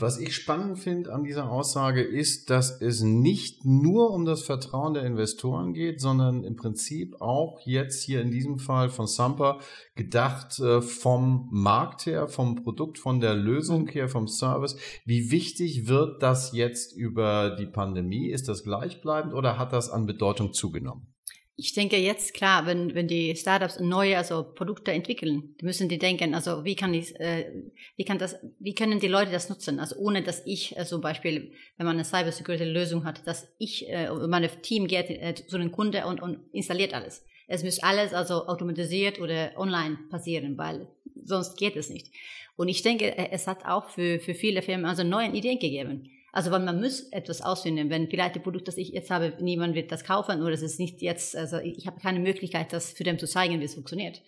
Was 0.00 0.20
ich 0.20 0.36
spannend 0.36 0.78
finde 0.78 1.12
an 1.12 1.24
dieser 1.24 1.50
Aussage 1.50 2.02
ist, 2.02 2.50
dass 2.50 2.80
es 2.80 3.02
nicht 3.02 3.64
nur 3.64 4.12
um 4.12 4.24
das 4.24 4.42
Vertrauen 4.42 4.94
der 4.94 5.02
Investoren 5.02 5.72
geht, 5.72 6.00
sondern 6.00 6.44
im 6.44 6.54
Prinzip 6.54 7.20
auch 7.20 7.58
jetzt 7.64 8.04
hier 8.04 8.20
in 8.20 8.30
diesem 8.30 8.60
Fall 8.60 8.90
von 8.90 9.08
Sampa 9.08 9.58
gedacht 9.96 10.60
äh, 10.60 10.82
vom 10.82 11.48
Markt 11.50 12.06
her, 12.06 12.28
vom 12.28 12.54
Produkt, 12.62 12.98
von 12.98 13.20
der 13.20 13.34
Lösung 13.34 13.86
mhm. 13.86 13.88
her, 13.88 14.08
vom 14.08 14.28
Service. 14.28 14.76
Wie 15.04 15.32
wichtig 15.32 15.88
wird 15.88 16.22
das 16.22 16.52
jetzt 16.52 16.96
über 16.96 17.56
die 17.58 17.66
Pandemie? 17.66 18.30
Ist 18.30 18.46
das 18.46 18.62
gleichbleibend 18.62 19.34
oder 19.34 19.58
hat 19.58 19.72
das 19.72 19.90
an 19.90 20.06
Bedeutung 20.06 20.52
zugenommen? 20.52 21.12
Ich 21.60 21.72
denke 21.72 21.96
jetzt 21.96 22.34
klar, 22.34 22.66
wenn, 22.66 22.94
wenn 22.94 23.08
die 23.08 23.34
Startups 23.34 23.80
neue 23.80 24.16
also 24.16 24.44
Produkte 24.44 24.92
entwickeln, 24.92 25.56
müssen 25.60 25.88
die 25.88 25.98
denken, 25.98 26.32
also 26.32 26.64
wie 26.64 26.76
kann 26.76 26.94
ich, 26.94 27.18
äh, 27.18 27.50
wie 27.96 28.04
kann 28.04 28.16
das, 28.16 28.36
wie 28.60 28.76
können 28.76 29.00
die 29.00 29.08
Leute 29.08 29.32
das 29.32 29.48
nutzen? 29.48 29.80
Also 29.80 29.96
ohne 29.96 30.22
dass 30.22 30.46
ich 30.46 30.76
äh, 30.76 30.86
zum 30.86 31.00
Beispiel, 31.00 31.50
wenn 31.76 31.86
man 31.86 31.96
eine 31.96 32.04
Cybersecurity 32.04 32.62
Lösung 32.62 33.04
hat, 33.04 33.26
dass 33.26 33.48
ich, 33.58 33.88
äh, 33.88 34.08
meine 34.28 34.48
Team 34.62 34.86
geht 34.86 35.10
äh, 35.10 35.34
zu 35.34 35.58
den 35.58 35.72
Kunden 35.72 36.04
und, 36.04 36.22
und 36.22 36.38
installiert 36.52 36.94
alles. 36.94 37.26
Es 37.48 37.64
muss 37.64 37.82
alles 37.82 38.14
also 38.14 38.46
automatisiert 38.46 39.18
oder 39.18 39.50
online 39.56 39.98
passieren, 40.10 40.56
weil 40.56 40.86
sonst 41.24 41.56
geht 41.56 41.74
es 41.74 41.90
nicht. 41.90 42.12
Und 42.54 42.68
ich 42.68 42.82
denke, 42.82 43.18
äh, 43.18 43.30
es 43.32 43.48
hat 43.48 43.64
auch 43.64 43.90
für, 43.90 44.20
für 44.20 44.34
viele 44.34 44.62
Firmen 44.62 44.86
also 44.86 45.02
neue 45.02 45.32
Ideen 45.32 45.58
gegeben. 45.58 46.08
Also 46.32 46.50
weil 46.50 46.60
man 46.60 46.80
muss 46.80 47.08
etwas 47.10 47.40
ausfinden. 47.40 47.90
Wenn 47.90 48.08
vielleicht 48.08 48.34
die 48.34 48.40
Produkt, 48.40 48.68
das 48.68 48.76
ich 48.76 48.90
jetzt 48.90 49.10
habe, 49.10 49.34
niemand 49.40 49.74
wird 49.74 49.90
das 49.90 50.04
kaufen 50.04 50.42
oder 50.42 50.52
es 50.52 50.62
ist 50.62 50.78
nicht 50.78 51.00
jetzt, 51.00 51.36
also 51.36 51.58
ich 51.58 51.86
habe 51.86 52.00
keine 52.00 52.20
Möglichkeit, 52.20 52.72
das 52.72 52.92
für 52.92 53.04
dem 53.04 53.18
zu 53.18 53.26
zeigen, 53.26 53.60
wie 53.60 53.64
es 53.64 53.74
funktioniert. 53.74 54.20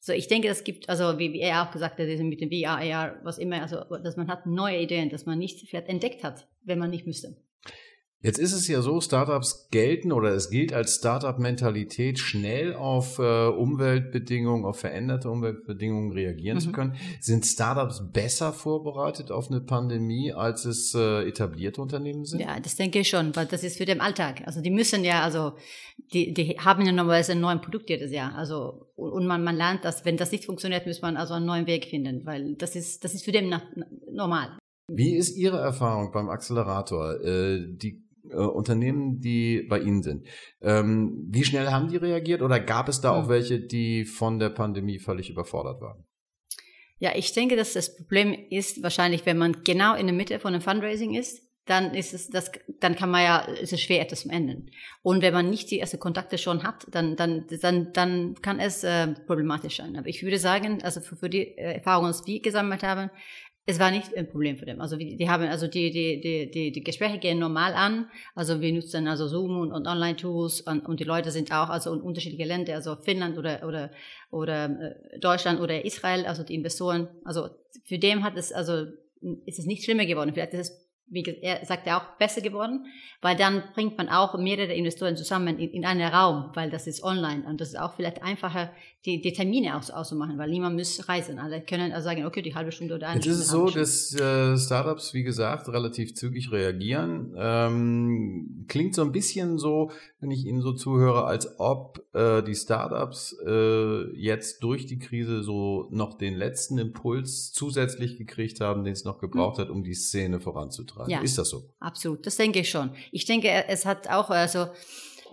So, 0.00 0.12
ich 0.12 0.28
denke, 0.28 0.48
es 0.48 0.64
gibt, 0.64 0.88
also 0.88 1.18
wie, 1.18 1.32
wie 1.32 1.40
er 1.40 1.62
auch 1.62 1.70
gesagt 1.70 1.98
hat, 1.98 2.06
mit 2.06 2.40
dem 2.40 2.50
VR, 2.50 2.78
AR, 2.78 3.20
was 3.24 3.38
immer, 3.38 3.60
also 3.60 3.80
dass 3.98 4.16
man 4.16 4.28
hat 4.28 4.46
neue 4.46 4.80
Ideen, 4.80 5.10
dass 5.10 5.26
man 5.26 5.38
nicht 5.38 5.68
vielleicht 5.68 5.88
entdeckt 5.88 6.22
hat, 6.22 6.46
wenn 6.62 6.78
man 6.78 6.90
nicht 6.90 7.06
müsste. 7.06 7.36
Jetzt 8.20 8.40
ist 8.40 8.52
es 8.52 8.66
ja 8.66 8.82
so, 8.82 9.00
Startups 9.00 9.68
gelten 9.70 10.10
oder 10.10 10.30
es 10.30 10.50
gilt 10.50 10.72
als 10.72 10.96
Startup-Mentalität, 10.96 12.18
schnell 12.18 12.74
auf 12.74 13.20
äh, 13.20 13.46
Umweltbedingungen, 13.46 14.64
auf 14.64 14.80
veränderte 14.80 15.30
Umweltbedingungen 15.30 16.10
reagieren 16.10 16.56
mhm. 16.56 16.62
zu 16.62 16.72
können. 16.72 16.96
Sind 17.20 17.46
Startups 17.46 18.02
besser 18.12 18.52
vorbereitet 18.52 19.30
auf 19.30 19.52
eine 19.52 19.60
Pandemie, 19.60 20.32
als 20.32 20.64
es 20.64 20.94
äh, 20.96 21.28
etablierte 21.28 21.80
Unternehmen 21.80 22.24
sind? 22.24 22.40
Ja, 22.40 22.58
das 22.58 22.74
denke 22.74 22.98
ich 22.98 23.08
schon, 23.08 23.36
weil 23.36 23.46
das 23.46 23.62
ist 23.62 23.78
für 23.78 23.84
den 23.84 24.00
Alltag. 24.00 24.42
Also 24.46 24.60
die 24.62 24.70
müssen 24.70 25.04
ja, 25.04 25.22
also 25.22 25.52
die, 26.12 26.34
die 26.34 26.58
haben 26.58 26.84
ja 26.84 26.90
normalerweise 26.90 27.32
ein 27.32 27.40
neues 27.40 27.60
Produkt 27.60 27.88
jedes 27.88 28.10
Jahr. 28.10 28.34
Also 28.34 28.88
und 28.96 29.28
man, 29.28 29.44
man 29.44 29.54
lernt, 29.54 29.84
dass 29.84 30.04
wenn 30.04 30.16
das 30.16 30.32
nicht 30.32 30.44
funktioniert, 30.44 30.88
muss 30.88 31.02
man 31.02 31.16
also 31.16 31.34
einen 31.34 31.46
neuen 31.46 31.68
Weg 31.68 31.84
finden, 31.84 32.26
weil 32.26 32.56
das 32.56 32.74
ist 32.74 33.04
das 33.04 33.14
ist 33.14 33.24
für 33.24 33.32
den 33.32 33.54
normal. 34.10 34.58
Wie 34.90 35.14
ist 35.14 35.36
Ihre 35.36 35.58
Erfahrung 35.58 36.10
beim 36.12 36.30
Accelerator? 36.30 37.20
Äh, 37.20 37.66
die 37.68 38.07
äh, 38.30 38.36
Unternehmen, 38.36 39.20
die 39.20 39.66
bei 39.68 39.80
Ihnen 39.80 40.02
sind. 40.02 40.26
Ähm, 40.60 41.26
wie 41.30 41.44
schnell 41.44 41.68
haben 41.68 41.88
die 41.88 41.96
reagiert 41.96 42.42
oder 42.42 42.60
gab 42.60 42.88
es 42.88 43.00
da 43.00 43.12
auch 43.12 43.24
hm. 43.24 43.28
welche, 43.28 43.60
die 43.60 44.04
von 44.04 44.38
der 44.38 44.50
Pandemie 44.50 44.98
völlig 44.98 45.30
überfordert 45.30 45.80
waren? 45.80 46.04
Ja, 47.00 47.12
ich 47.14 47.32
denke, 47.32 47.54
dass 47.56 47.74
das 47.74 47.96
Problem 47.96 48.34
ist 48.50 48.82
wahrscheinlich, 48.82 49.24
wenn 49.24 49.38
man 49.38 49.62
genau 49.64 49.94
in 49.94 50.06
der 50.06 50.14
Mitte 50.14 50.40
von 50.40 50.52
einem 50.52 50.62
Fundraising 50.62 51.14
ist, 51.14 51.42
dann 51.68 51.94
ist 51.94 52.14
es 52.14 52.28
das, 52.28 52.50
dann 52.80 52.96
kann 52.96 53.10
man 53.10 53.22
ja, 53.22 53.38
ist 53.40 53.72
es 53.72 53.82
schwer, 53.82 54.00
etwas 54.00 54.22
zu 54.22 54.30
ändern. 54.30 54.70
Und 55.02 55.20
wenn 55.20 55.34
man 55.34 55.50
nicht 55.50 55.70
die 55.70 55.80
ersten 55.80 56.00
Kontakte 56.00 56.38
schon 56.38 56.62
hat, 56.62 56.86
dann, 56.90 57.14
dann, 57.14 57.44
dann, 57.60 57.92
dann 57.92 58.34
kann 58.40 58.58
es 58.58 58.84
äh, 58.84 59.08
problematisch 59.26 59.76
sein. 59.76 59.96
Aber 59.96 60.08
ich 60.08 60.22
würde 60.22 60.38
sagen, 60.38 60.82
also 60.82 61.00
für, 61.00 61.16
für 61.16 61.28
die 61.28 61.58
äh, 61.58 61.74
Erfahrungen, 61.74 62.14
die 62.26 62.34
wir 62.34 62.42
gesammelt 62.42 62.82
haben, 62.82 63.10
es 63.68 63.78
war 63.78 63.90
nicht 63.90 64.16
ein 64.16 64.26
Problem 64.26 64.56
für 64.56 64.64
den. 64.64 64.80
Also 64.80 64.96
die, 64.96 65.16
die 65.16 65.28
haben, 65.28 65.46
also 65.46 65.66
die, 65.66 65.90
die, 65.90 66.22
die, 66.22 66.50
die, 66.50 66.72
die 66.72 66.82
Gespräche 66.82 67.18
gehen 67.18 67.38
normal 67.38 67.74
an. 67.74 68.08
Also 68.34 68.62
wir 68.62 68.72
nutzen 68.72 69.06
also 69.06 69.28
Zoom 69.28 69.58
und, 69.60 69.72
und 69.72 69.86
Online-Tools 69.86 70.62
und, 70.62 70.86
und 70.86 71.00
die 71.00 71.04
Leute 71.04 71.30
sind 71.30 71.52
auch 71.52 71.68
also 71.68 71.92
in 71.92 72.00
unterschiedliche 72.00 72.46
Länder, 72.46 72.74
also 72.76 72.96
Finnland 72.96 73.36
oder 73.36 73.66
oder 73.68 73.90
oder 74.30 74.64
äh, 74.64 75.18
Deutschland 75.18 75.60
oder 75.60 75.84
Israel, 75.84 76.24
also 76.24 76.44
die 76.44 76.54
Investoren. 76.54 77.08
Also 77.24 77.50
für 77.84 77.98
den 77.98 78.24
hat 78.24 78.38
es 78.38 78.52
also 78.52 78.86
ist 79.44 79.58
es 79.58 79.66
nicht 79.66 79.84
schlimmer 79.84 80.06
geworden. 80.06 80.32
Vielleicht 80.32 80.54
ist 80.54 80.70
es 80.70 80.87
wie 81.10 81.24
er 81.42 81.64
sagt 81.64 81.86
ja 81.86 81.98
auch 81.98 82.18
besser 82.18 82.40
geworden, 82.40 82.86
weil 83.22 83.36
dann 83.36 83.62
bringt 83.74 83.96
man 83.96 84.08
auch 84.08 84.36
mehrere 84.38 84.74
Investoren 84.74 85.16
zusammen 85.16 85.58
in, 85.58 85.70
in 85.70 85.84
einen 85.84 86.12
Raum, 86.12 86.50
weil 86.54 86.70
das 86.70 86.86
ist 86.86 87.02
online 87.02 87.44
und 87.46 87.60
das 87.60 87.70
ist 87.70 87.78
auch 87.78 87.94
vielleicht 87.94 88.22
einfacher, 88.22 88.70
die, 89.06 89.20
die 89.20 89.32
Termine 89.32 89.76
aus, 89.76 89.90
auszumachen, 89.90 90.38
weil 90.38 90.50
niemand 90.50 90.76
muss 90.76 91.08
reisen. 91.08 91.38
Alle 91.38 91.62
können 91.62 91.92
also 91.92 92.04
sagen, 92.04 92.26
okay, 92.26 92.42
die 92.42 92.54
halbe 92.54 92.72
Stunde 92.72 92.94
oder 92.94 93.08
eine 93.08 93.20
Jetzt 93.20 93.26
ist 93.26 93.38
es 93.38 93.48
so, 93.48 93.70
dass 93.70 94.14
äh, 94.14 94.58
Startups, 94.58 95.14
wie 95.14 95.22
gesagt, 95.22 95.68
relativ 95.68 96.14
zügig 96.14 96.52
reagieren. 96.52 97.34
Ähm, 97.38 98.66
klingt 98.68 98.94
so 98.94 99.02
ein 99.02 99.12
bisschen 99.12 99.56
so, 99.56 99.90
wenn 100.20 100.30
ich 100.30 100.44
Ihnen 100.44 100.60
so 100.60 100.72
zuhöre, 100.72 101.24
als 101.24 101.58
ob 101.58 102.04
äh, 102.12 102.42
die 102.42 102.54
Startups 102.54 103.36
äh, 103.46 104.14
jetzt 104.16 104.62
durch 104.62 104.86
die 104.86 104.98
Krise 104.98 105.42
so 105.42 105.88
noch 105.90 106.18
den 106.18 106.34
letzten 106.34 106.76
Impuls 106.78 107.52
zusätzlich 107.52 108.18
gekriegt 108.18 108.60
haben, 108.60 108.84
den 108.84 108.92
es 108.92 109.04
noch 109.04 109.20
gebraucht 109.20 109.58
hm. 109.58 109.64
hat, 109.64 109.70
um 109.70 109.84
die 109.84 109.94
Szene 109.94 110.40
voranzutreiben 110.40 110.97
beitragen. 110.98 111.12
Ja, 111.12 111.22
ist 111.22 111.38
das 111.38 111.48
so? 111.48 111.62
Absolut, 111.80 112.26
das 112.26 112.36
denke 112.36 112.60
ich 112.60 112.70
schon. 112.70 112.90
Ich 113.12 113.24
denke, 113.24 113.48
es 113.68 113.86
hat 113.86 114.08
auch 114.08 114.30
also 114.30 114.66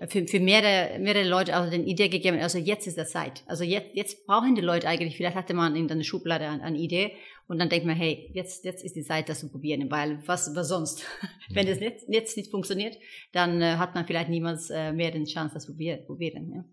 für, 0.08 0.28
für 0.28 0.40
mehrere, 0.40 1.00
mehrere 1.00 1.28
Leute 1.28 1.56
also 1.56 1.72
den 1.72 1.88
Idee 1.88 2.10
gegeben, 2.10 2.40
also 2.40 2.58
jetzt 2.58 2.88
ist 2.88 2.98
der 2.98 3.06
Zeit. 3.06 3.44
Also 3.48 3.64
jetzt, 3.64 3.90
jetzt 3.94 4.26
brauchen 4.26 4.56
die 4.56 4.62
Leute 4.62 4.88
eigentlich, 4.88 5.18
vielleicht 5.18 5.36
hatte 5.36 5.54
man 5.54 5.76
in 5.76 5.88
der 5.88 6.02
Schublade 6.04 6.48
eine, 6.48 6.64
eine 6.64 6.78
Idee 6.78 7.14
und 7.48 7.60
dann 7.60 7.70
denkt 7.70 7.86
man, 7.86 7.96
hey, 7.96 8.30
jetzt, 8.34 8.66
jetzt 8.66 8.84
ist 8.84 8.96
die 8.96 9.04
Zeit, 9.04 9.30
das 9.30 9.40
zu 9.40 9.50
probieren, 9.50 9.90
weil 9.92 10.20
was, 10.26 10.56
was 10.56 10.70
sonst? 10.70 11.06
Wenn 11.50 11.68
das 11.68 11.80
jetzt, 11.80 12.08
jetzt 12.10 12.38
nicht 12.38 12.52
funktioniert, 12.52 12.98
dann 13.32 13.62
äh, 13.62 13.76
hat 13.78 13.96
man 13.96 14.06
vielleicht 14.06 14.30
niemals 14.30 14.70
äh, 14.70 14.92
mehr 14.92 15.12
den 15.12 15.26
Chance, 15.26 15.54
das 15.54 15.66
zu 15.66 15.76
probieren. 15.76 16.52
Ja. 16.54 16.66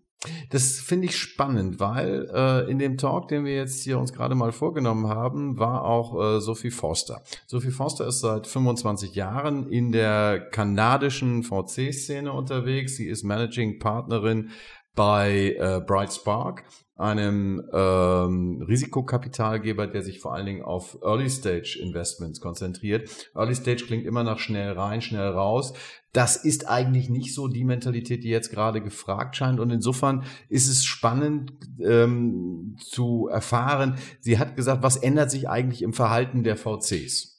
Das 0.49 0.79
finde 0.79 1.07
ich 1.07 1.17
spannend, 1.17 1.79
weil 1.79 2.29
äh, 2.33 2.69
in 2.69 2.79
dem 2.79 2.97
Talk, 2.97 3.27
den 3.27 3.45
wir 3.45 3.55
jetzt 3.55 3.83
hier 3.83 3.99
uns 3.99 4.13
gerade 4.13 4.35
mal 4.35 4.51
vorgenommen 4.51 5.07
haben, 5.07 5.57
war 5.57 5.83
auch 5.83 6.37
äh, 6.37 6.41
Sophie 6.41 6.71
Forster. 6.71 7.21
Sophie 7.45 7.71
Forster 7.71 8.07
ist 8.07 8.21
seit 8.21 8.47
25 8.47 9.15
Jahren 9.15 9.69
in 9.69 9.91
der 9.91 10.39
kanadischen 10.39 11.43
VC-Szene 11.43 12.31
unterwegs. 12.31 12.95
Sie 12.95 13.07
ist 13.07 13.23
Managing 13.23 13.79
Partnerin 13.79 14.49
bei 14.95 15.55
äh, 15.57 15.81
Bright 15.85 16.13
Spark, 16.13 16.63
einem 16.95 17.63
ähm, 17.73 18.63
Risikokapitalgeber, 18.67 19.87
der 19.87 20.03
sich 20.03 20.19
vor 20.19 20.35
allen 20.35 20.45
Dingen 20.45 20.61
auf 20.61 20.97
Early 21.01 21.29
Stage 21.29 21.79
Investments 21.81 22.39
konzentriert. 22.39 23.09
Early 23.35 23.55
Stage 23.55 23.85
klingt 23.85 24.05
immer 24.05 24.23
nach 24.23 24.37
schnell 24.37 24.73
rein, 24.73 25.01
schnell 25.01 25.29
raus. 25.29 25.73
Das 26.11 26.35
ist 26.35 26.69
eigentlich 26.69 27.09
nicht 27.09 27.33
so 27.33 27.47
die 27.47 27.63
Mentalität, 27.63 28.23
die 28.23 28.29
jetzt 28.29 28.51
gerade 28.51 28.81
gefragt 28.81 29.35
scheint. 29.35 29.59
Und 29.59 29.71
insofern 29.71 30.23
ist 30.49 30.69
es 30.69 30.85
spannend 30.85 31.53
ähm, 31.79 32.75
zu 32.79 33.27
erfahren. 33.27 33.95
Sie 34.19 34.37
hat 34.37 34.55
gesagt, 34.55 34.83
was 34.83 34.97
ändert 34.97 35.31
sich 35.31 35.49
eigentlich 35.49 35.81
im 35.81 35.93
Verhalten 35.93 36.43
der 36.43 36.57
VCs? 36.57 37.32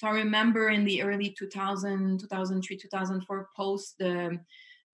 So 0.00 0.06
I 0.06 0.12
remember 0.12 0.70
in 0.70 0.86
the 0.86 1.02
early 1.02 1.28
2000, 1.38 2.20
2003, 2.20 2.76
2004, 2.78 3.48
post 3.54 3.98
the 3.98 4.40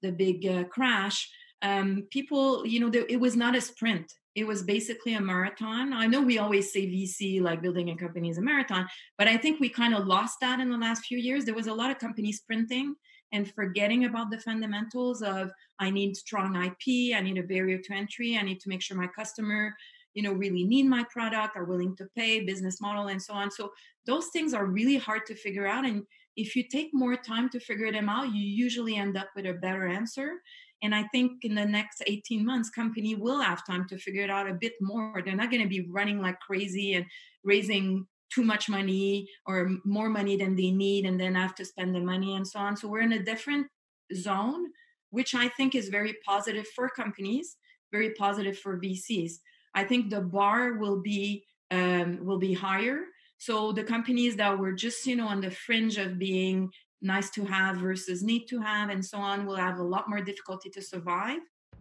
the 0.02 0.10
big 0.10 0.44
uh, 0.44 0.64
crash, 0.64 1.30
um, 1.62 2.08
people, 2.10 2.66
you 2.66 2.80
know, 2.80 2.90
there, 2.90 3.06
it 3.08 3.20
was 3.20 3.36
not 3.36 3.54
a 3.54 3.60
sprint. 3.60 4.12
It 4.34 4.44
was 4.44 4.64
basically 4.64 5.14
a 5.14 5.20
marathon. 5.20 5.92
I 5.92 6.06
know 6.06 6.20
we 6.20 6.38
always 6.38 6.72
say 6.72 6.86
VC, 6.86 7.40
like 7.40 7.62
building 7.62 7.88
a 7.90 7.96
company 7.96 8.30
is 8.30 8.38
a 8.38 8.42
marathon, 8.42 8.88
but 9.16 9.28
I 9.28 9.36
think 9.36 9.60
we 9.60 9.68
kind 9.68 9.94
of 9.94 10.08
lost 10.08 10.40
that 10.40 10.58
in 10.58 10.70
the 10.70 10.76
last 10.76 11.04
few 11.04 11.18
years. 11.18 11.44
There 11.44 11.54
was 11.54 11.68
a 11.68 11.72
lot 11.72 11.92
of 11.92 12.00
companies 12.00 12.38
sprinting 12.38 12.96
and 13.32 13.50
forgetting 13.54 14.06
about 14.06 14.32
the 14.32 14.40
fundamentals 14.40 15.22
of 15.22 15.52
I 15.78 15.90
need 15.90 16.16
strong 16.16 16.56
IP, 16.56 17.14
I 17.16 17.20
need 17.20 17.38
a 17.38 17.44
barrier 17.44 17.78
to 17.78 17.92
entry, 17.94 18.36
I 18.36 18.42
need 18.42 18.58
to 18.60 18.68
make 18.68 18.82
sure 18.82 18.96
my 18.96 19.06
customer 19.06 19.72
you 20.16 20.22
know 20.22 20.32
really 20.32 20.64
need 20.64 20.86
my 20.86 21.04
product 21.04 21.56
are 21.56 21.64
willing 21.64 21.94
to 21.94 22.08
pay 22.16 22.40
business 22.40 22.80
model 22.80 23.08
and 23.08 23.22
so 23.22 23.34
on 23.34 23.50
so 23.50 23.70
those 24.06 24.26
things 24.28 24.54
are 24.54 24.66
really 24.66 24.96
hard 24.96 25.26
to 25.26 25.34
figure 25.34 25.66
out 25.66 25.84
and 25.84 26.02
if 26.36 26.54
you 26.54 26.62
take 26.68 26.90
more 26.92 27.16
time 27.16 27.48
to 27.48 27.58
figure 27.58 27.90
them 27.90 28.08
out 28.08 28.34
you 28.34 28.42
usually 28.42 28.96
end 28.96 29.16
up 29.16 29.28
with 29.34 29.46
a 29.46 29.54
better 29.54 29.86
answer 29.86 30.40
And 30.82 30.94
I 30.94 31.04
think 31.04 31.44
in 31.44 31.54
the 31.54 31.64
next 31.64 32.02
18 32.06 32.44
months, 32.44 32.70
company 32.70 33.14
will 33.14 33.40
have 33.40 33.66
time 33.66 33.86
to 33.88 33.98
figure 33.98 34.24
it 34.24 34.30
out 34.30 34.48
a 34.48 34.54
bit 34.54 34.74
more. 34.80 35.22
They're 35.24 35.34
not 35.34 35.50
going 35.50 35.62
to 35.62 35.68
be 35.68 35.88
running 35.90 36.20
like 36.20 36.38
crazy 36.40 36.94
and 36.94 37.06
raising 37.44 38.06
too 38.32 38.42
much 38.42 38.68
money 38.68 39.28
or 39.46 39.70
more 39.84 40.08
money 40.08 40.36
than 40.36 40.56
they 40.56 40.70
need 40.70 41.06
and 41.06 41.18
then 41.18 41.34
have 41.34 41.54
to 41.54 41.64
spend 41.64 41.94
the 41.94 42.00
money 42.00 42.36
and 42.36 42.46
so 42.46 42.58
on. 42.58 42.76
So 42.76 42.88
we're 42.88 43.00
in 43.00 43.12
a 43.12 43.22
different 43.22 43.68
zone, 44.14 44.66
which 45.10 45.34
I 45.34 45.48
think 45.48 45.74
is 45.74 45.88
very 45.88 46.16
positive 46.26 46.66
for 46.74 46.88
companies, 46.88 47.56
very 47.92 48.10
positive 48.14 48.58
for 48.58 48.78
VCs. 48.78 49.34
I 49.74 49.84
think 49.84 50.10
the 50.10 50.20
bar 50.20 50.74
will 50.74 51.00
be 51.00 51.44
um, 51.70 52.24
will 52.24 52.38
be 52.38 52.54
higher. 52.54 53.00
So 53.38 53.72
the 53.72 53.84
companies 53.84 54.36
that 54.36 54.58
were 54.58 54.72
just 54.72 55.06
you 55.06 55.16
know 55.16 55.28
on 55.28 55.40
the 55.40 55.50
fringe 55.50 55.96
of 55.98 56.18
being 56.18 56.70
nice 57.02 57.30
to 57.30 57.44
have 57.44 57.76
versus 57.76 58.22
need 58.22 58.46
to 58.46 58.60
have 58.60 58.88
and 58.90 59.04
so 59.04 59.18
on 59.18 59.46
will 59.46 59.56
have 59.56 59.78
a 59.78 59.82
lot 59.82 60.08
more 60.08 60.20
difficulty 60.20 60.70
to 60.70 60.82
survive. 60.82 61.40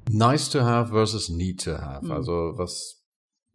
Nice 0.10 0.48
to 0.50 0.64
have 0.64 0.90
versus 0.90 1.30
need 1.30 1.58
to 1.60 1.78
have. 1.78 2.04
Mhm. 2.04 2.12
Also 2.16 2.54
was 2.54 3.02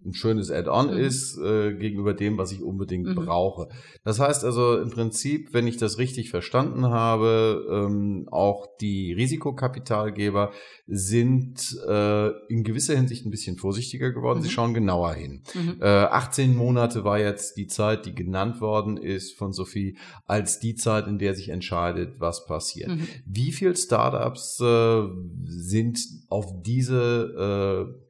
ein 0.04 0.14
schönes 0.14 0.50
Add-on 0.50 0.92
mhm. 0.92 0.99
ist 0.99 1.38
äh, 1.38 1.75
gegenüber 1.75 2.14
dem, 2.14 2.38
was 2.38 2.52
ich 2.52 2.62
unbedingt 2.62 3.09
mhm. 3.09 3.14
brauche. 3.14 3.69
Das 4.02 4.19
heißt 4.19 4.45
also 4.45 4.78
im 4.78 4.90
Prinzip, 4.90 5.52
wenn 5.52 5.66
ich 5.66 5.76
das 5.76 5.99
richtig 5.99 6.30
verstanden 6.30 6.87
habe, 6.87 7.66
ähm, 7.71 8.26
auch 8.30 8.66
die 8.80 9.12
Risikokapitalgeber 9.12 10.52
sind 10.87 11.78
äh, 11.87 12.28
in 12.49 12.64
gewisser 12.64 12.97
Hinsicht 12.97 13.26
ein 13.26 13.30
bisschen 13.30 13.57
vorsichtiger 13.57 14.11
geworden. 14.11 14.38
Mhm. 14.38 14.42
Sie 14.42 14.50
schauen 14.50 14.75
genauer 14.75 15.14
hin. 15.14 15.42
Mhm. 15.54 15.76
Äh, 15.80 15.87
18 15.87 16.57
Monate 16.57 17.04
war 17.04 17.19
jetzt 17.19 17.57
die 17.57 17.66
Zeit, 17.66 18.07
die 18.07 18.14
genannt 18.14 18.61
worden 18.61 18.97
ist 18.97 19.37
von 19.37 19.52
Sophie, 19.52 19.99
als 20.26 20.61
die 20.61 20.75
Zeit, 20.75 21.07
in 21.07 21.19
der 21.19 21.35
sich 21.35 21.50
entscheidet, 21.50 22.21
was 22.21 22.47
passiert. 22.47 22.88
Mhm. 22.88 23.07
Wie 23.26 23.52
viele 23.52 23.76
Startups 23.76 24.61
äh, 24.61 25.02
sind 25.45 26.00
auf 26.28 26.62
diese 26.62 27.92
äh, 27.97 28.10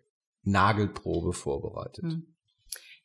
Nagelprobe 0.50 1.32
vorbereitet? 1.32 2.04
Hm. 2.04 2.26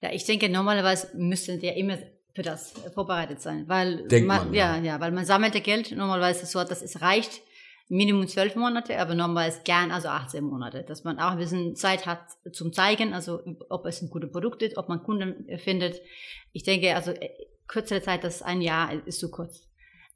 Ja, 0.02 0.12
ich 0.12 0.26
denke, 0.26 0.50
normalerweise 0.50 1.10
müssen 1.16 1.60
die 1.60 1.68
ja 1.68 1.74
immer 1.74 1.98
für 2.34 2.42
das 2.42 2.74
vorbereitet 2.94 3.42
sein, 3.42 3.68
weil 3.68 4.08
Denkt 4.08 4.28
man, 4.28 4.46
man 4.46 4.54
ja. 4.54 4.76
ja, 4.76 4.84
ja, 4.84 5.00
weil 5.00 5.12
man 5.12 5.26
sammelt 5.26 5.62
Geld 5.64 5.92
normalerweise 5.96 6.46
so, 6.46 6.64
dass 6.64 6.82
es 6.82 7.02
reicht, 7.02 7.42
Minimum 7.88 8.28
zwölf 8.28 8.56
Monate, 8.56 9.00
aber 9.00 9.14
normalerweise 9.14 9.62
gern 9.64 9.92
also 9.92 10.08
18 10.08 10.44
Monate, 10.44 10.84
dass 10.84 11.04
man 11.04 11.20
auch 11.20 11.32
ein 11.32 11.38
bisschen 11.38 11.76
Zeit 11.76 12.08
hat 12.08 12.20
zum 12.52 12.74
zeigen, 12.74 13.14
also 13.14 13.42
ob 13.70 13.86
es 13.86 14.02
ein 14.02 14.10
gutes 14.10 14.32
Produkt 14.32 14.64
ist, 14.64 14.78
ob 14.78 14.90
man 14.90 15.04
Kunden 15.04 15.46
findet. 15.60 16.02
Ich 16.52 16.64
denke, 16.64 16.96
also 16.96 17.12
äh, 17.12 17.30
kürzere 17.68 18.02
Zeit, 18.02 18.24
das 18.24 18.42
ein 18.42 18.62
Jahr 18.62 18.92
ist 19.06 19.20
zu 19.20 19.30
kurz. 19.30 19.68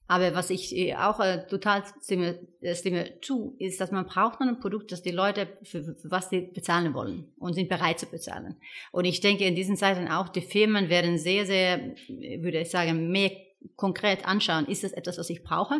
Aber 0.09 0.33
was 0.33 0.49
ich 0.49 0.75
äh, 0.75 0.95
auch 0.95 1.19
äh, 1.19 1.45
total 1.47 1.83
stimme, 2.03 2.39
äh, 2.61 2.73
stimme 2.73 3.21
zu, 3.21 3.55
ist, 3.59 3.79
dass 3.79 3.91
man 3.91 4.07
braucht 4.07 4.41
ein 4.41 4.59
Produkt, 4.59 4.91
das 4.91 5.03
die 5.03 5.11
Leute 5.11 5.47
für, 5.61 5.83
für 5.83 6.09
was 6.09 6.31
sie 6.31 6.49
bezahlen 6.51 6.95
wollen 6.95 7.31
und 7.37 7.53
sind 7.53 7.69
bereit 7.69 7.99
zu 7.99 8.07
bezahlen. 8.07 8.55
Und 8.91 9.05
ich 9.05 9.19
denke, 9.21 9.45
in 9.45 9.53
diesen 9.53 9.77
Zeiten 9.77 10.07
auch, 10.07 10.29
die 10.29 10.41
Firmen 10.41 10.89
werden 10.89 11.19
sehr, 11.19 11.45
sehr, 11.45 11.93
würde 12.07 12.61
ich 12.61 12.71
sagen, 12.71 13.11
mehr 13.11 13.29
konkret 13.75 14.25
anschauen, 14.25 14.65
ist 14.65 14.83
das 14.83 14.93
etwas, 14.93 15.19
was 15.19 15.29
ich 15.29 15.43
brauche? 15.43 15.79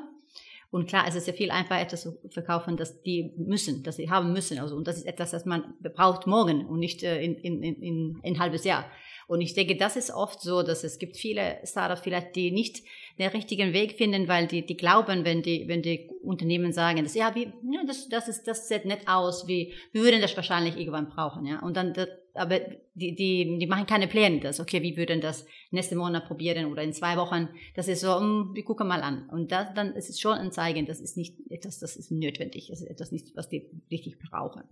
Und 0.69 0.87
klar, 0.87 1.05
es 1.07 1.15
ist 1.15 1.25
ja 1.25 1.33
viel 1.33 1.49
einfacher, 1.49 1.81
etwas 1.81 2.03
zu 2.03 2.19
verkaufen, 2.29 2.77
das 2.77 3.01
die 3.01 3.33
müssen, 3.35 3.81
das 3.81 3.95
sie 3.95 4.11
haben 4.11 4.31
müssen. 4.31 4.59
Also, 4.59 4.75
und 4.75 4.87
das 4.87 4.97
ist 4.97 5.07
etwas, 5.07 5.31
das 5.31 5.45
man 5.45 5.73
braucht 5.95 6.27
morgen 6.27 6.67
und 6.67 6.77
nicht 6.77 7.01
äh, 7.01 7.19
in, 7.19 7.33
in, 7.33 7.63
in, 7.63 7.81
in 7.81 8.21
ein 8.23 8.39
halbes 8.39 8.63
Jahr. 8.63 8.85
Und 9.29 9.41
ich 9.41 9.53
denke, 9.53 9.77
das 9.77 9.95
ist 9.95 10.09
oft 10.09 10.41
so, 10.41 10.63
dass 10.63 10.83
es 10.83 10.97
gibt 10.97 11.15
viele 11.15 11.59
Startups 11.63 12.01
vielleicht, 12.01 12.35
die 12.35 12.49
nicht 12.49 12.83
den 13.19 13.29
richtigen 13.29 13.73
Weg 13.73 13.95
finden, 13.95 14.27
weil 14.27 14.47
die, 14.47 14.65
die 14.65 14.75
glauben, 14.75 15.23
wenn 15.23 15.43
die, 15.43 15.67
wenn 15.67 15.83
die 15.83 16.09
Unternehmen 16.23 16.73
sagen, 16.73 17.03
dass, 17.03 17.13
ja, 17.13 17.35
wie, 17.35 17.43
ja, 17.43 17.83
das, 17.85 18.09
das 18.09 18.27
ist, 18.27 18.47
das 18.47 18.67
sieht 18.67 18.85
nicht 18.85 19.07
aus, 19.07 19.47
wie, 19.47 19.75
wir 19.91 20.01
würden 20.01 20.19
das 20.19 20.35
wahrscheinlich 20.35 20.77
irgendwann 20.77 21.09
brauchen, 21.09 21.45
ja. 21.45 21.59
Und 21.59 21.77
dann, 21.77 21.93
das, 21.93 22.07
aber 22.33 22.59
die, 22.99 23.15
die, 23.15 23.57
die 23.59 23.67
machen 23.67 23.85
keine 23.85 24.07
Pläne, 24.07 24.39
das, 24.39 24.59
okay, 24.59 24.81
wie 24.81 24.97
würden 24.97 25.21
das 25.21 25.45
nächste 25.71 25.95
Monat 25.95 26.27
probieren 26.27 26.65
oder 26.65 26.83
in 26.83 26.93
zwei 26.93 27.17
Wochen. 27.17 27.49
Das 27.75 27.87
ist 27.87 28.01
so, 28.01 28.15
um, 28.15 28.51
wir 28.53 28.63
gucken 28.63 28.87
mal 28.87 29.01
an. 29.01 29.29
Und 29.29 29.51
das, 29.51 29.73
dann 29.73 29.93
ist 29.93 30.09
es 30.09 30.19
schon 30.19 30.33
ein 30.33 30.51
Zeigen, 30.51 30.85
das 30.85 30.99
ist 30.99 31.17
nicht 31.17 31.37
etwas, 31.49 31.79
das 31.79 31.95
ist 31.95 32.11
notwendig, 32.11 32.67
das 32.69 32.81
ist 32.81 32.87
etwas 32.87 33.11
nicht, 33.11 33.35
was 33.35 33.49
die 33.49 33.69
richtig 33.91 34.19
brauchen. 34.19 34.63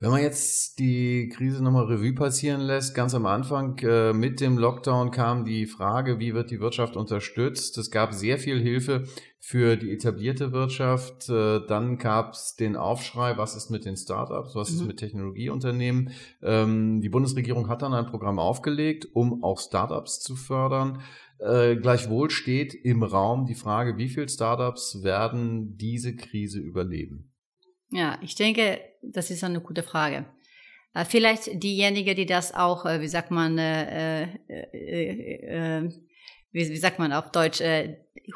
Wenn 0.00 0.10
man 0.10 0.22
jetzt 0.22 0.78
die 0.78 1.28
Krise 1.28 1.62
nochmal 1.62 1.86
Revue 1.86 2.14
passieren 2.14 2.60
lässt, 2.60 2.94
ganz 2.94 3.14
am 3.14 3.26
Anfang 3.26 3.78
äh, 3.78 4.12
mit 4.12 4.40
dem 4.40 4.58
Lockdown 4.58 5.10
kam 5.10 5.44
die 5.44 5.66
Frage, 5.66 6.18
wie 6.18 6.34
wird 6.34 6.50
die 6.50 6.60
Wirtschaft 6.60 6.96
unterstützt? 6.96 7.76
Es 7.78 7.90
gab 7.90 8.14
sehr 8.14 8.38
viel 8.38 8.60
Hilfe 8.60 9.04
für 9.40 9.76
die 9.76 9.92
etablierte 9.92 10.52
Wirtschaft. 10.52 11.28
Äh, 11.28 11.60
dann 11.66 11.96
gab 11.96 12.34
es 12.34 12.56
den 12.56 12.76
Aufschrei, 12.76 13.38
was 13.38 13.56
ist 13.56 13.70
mit 13.70 13.84
den 13.84 13.96
Startups, 13.96 14.54
was 14.54 14.70
mhm. 14.70 14.76
ist 14.76 14.86
mit 14.86 14.96
Technologieunternehmen. 14.98 16.10
Ähm, 16.42 17.00
die 17.00 17.08
Bundesregierung 17.08 17.57
hat 17.66 17.82
dann 17.82 17.92
ein 17.92 18.06
Programm 18.06 18.38
aufgelegt, 18.38 19.08
um 19.12 19.42
auch 19.42 19.58
Startups 19.58 20.20
zu 20.20 20.36
fördern. 20.36 21.02
Äh, 21.40 21.74
gleichwohl 21.76 22.30
steht 22.30 22.74
im 22.74 23.02
Raum 23.02 23.46
die 23.46 23.56
Frage, 23.56 23.96
wie 23.96 24.08
viele 24.08 24.28
Startups 24.28 25.02
werden 25.02 25.76
diese 25.76 26.14
Krise 26.14 26.60
überleben? 26.60 27.32
Ja, 27.90 28.18
ich 28.22 28.36
denke, 28.36 28.80
das 29.02 29.30
ist 29.32 29.42
eine 29.42 29.60
gute 29.60 29.82
Frage. 29.82 30.26
Äh, 30.94 31.04
vielleicht 31.04 31.62
diejenigen, 31.62 32.14
die 32.14 32.26
das 32.26 32.54
auch, 32.54 32.84
wie 32.84 33.08
sagt 33.08 33.32
man, 33.32 33.58
äh, 33.58 34.22
äh, 34.22 35.82
äh, 35.82 35.90
wie, 36.52 36.68
wie 36.68 36.76
sagt 36.76 37.00
man 37.00 37.12
auf 37.12 37.32
Deutsch, 37.32 37.60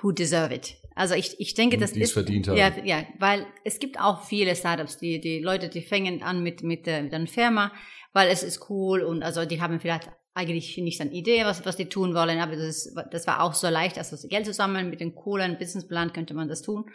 who 0.01 0.11
deserve 0.11 0.55
it. 0.55 0.77
Also 0.95 1.15
ich, 1.15 1.41
ich 1.41 1.55
denke, 1.55 1.79
das 1.79 1.93
ist 1.93 2.13
verdient 2.13 2.49
haben. 2.49 2.57
ja 2.57 2.73
ja, 2.85 3.07
weil 3.19 3.47
es 3.65 3.79
gibt 3.79 3.99
auch 3.99 4.25
viele 4.25 4.55
Startups, 4.55 4.99
die 4.99 5.21
die 5.21 5.41
Leute, 5.41 5.69
die 5.69 5.83
fangen 5.83 6.23
an 6.23 6.43
mit 6.43 6.63
mit, 6.63 6.87
äh, 6.87 7.03
mit 7.03 7.15
einer 7.15 7.27
Firma, 7.27 7.73
weil 8.13 8.29
es 8.29 8.43
ist 8.43 8.69
cool 8.71 9.03
und 9.03 9.23
also 9.23 9.45
die 9.45 9.61
haben 9.61 9.81
vielleicht 9.81 10.11
eigentlich 10.35 10.77
nicht 10.79 11.01
eine 11.01 11.13
Idee, 11.13 11.45
was 11.45 11.65
was 11.65 11.77
die 11.77 11.89
tun 11.89 12.15
wollen, 12.15 12.39
aber 12.39 12.57
das 12.57 12.87
ist, 12.87 12.97
das 13.11 13.27
war 13.27 13.43
auch 13.43 13.55
so 13.55 13.69
leicht, 13.69 13.99
also 13.99 14.17
das 14.17 14.29
Geld 14.29 14.47
zusammen 14.47 14.91
mit 14.91 15.01
dem 15.01 15.15
coolen 15.15 15.59
Businessplan 15.59 16.13
könnte 16.13 16.35
man 16.35 16.49
das 16.49 16.63
tun. 16.63 16.87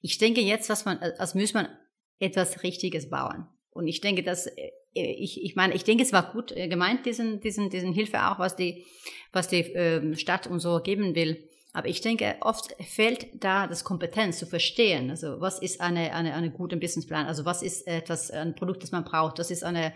Ich 0.00 0.18
denke 0.18 0.42
jetzt, 0.42 0.68
was 0.68 0.84
man 0.84 0.98
als 0.98 1.34
muss 1.34 1.54
man 1.54 1.68
etwas 2.18 2.62
Richtiges 2.62 3.10
bauen. 3.10 3.46
Und 3.70 3.88
ich 3.88 4.00
denke, 4.00 4.22
dass 4.22 4.46
äh, 4.46 4.70
ich, 4.94 5.42
ich 5.42 5.56
meine, 5.56 5.74
ich 5.74 5.84
denke, 5.84 6.04
es 6.04 6.12
war 6.12 6.32
gut 6.32 6.52
äh, 6.52 6.68
gemeint, 6.68 7.04
diesen, 7.06 7.40
diesen, 7.40 7.70
diesen 7.70 7.92
Hilfe 7.92 8.28
auch, 8.28 8.38
was 8.38 8.56
die, 8.56 8.86
was 9.32 9.48
die 9.48 9.60
ähm, 9.72 10.14
Stadt 10.14 10.46
und 10.46 10.60
so 10.60 10.80
geben 10.80 11.14
will. 11.14 11.48
Aber 11.76 11.88
ich 11.88 12.00
denke, 12.00 12.36
oft 12.40 12.72
fehlt 12.80 13.26
da 13.34 13.66
das 13.66 13.82
Kompetenz 13.82 14.38
zu 14.38 14.46
verstehen. 14.46 15.10
Also 15.10 15.40
was 15.40 15.58
ist 15.58 15.80
eine, 15.80 16.14
eine, 16.14 16.32
eine 16.32 16.52
gute 16.52 16.76
Businessplan? 16.76 17.26
Also 17.26 17.44
was 17.44 17.62
ist 17.62 17.88
etwas, 17.88 18.30
ein 18.30 18.54
Produkt, 18.54 18.84
das 18.84 18.92
man 18.92 19.04
braucht? 19.04 19.40
Das 19.40 19.50
ist 19.50 19.64
eine, 19.64 19.92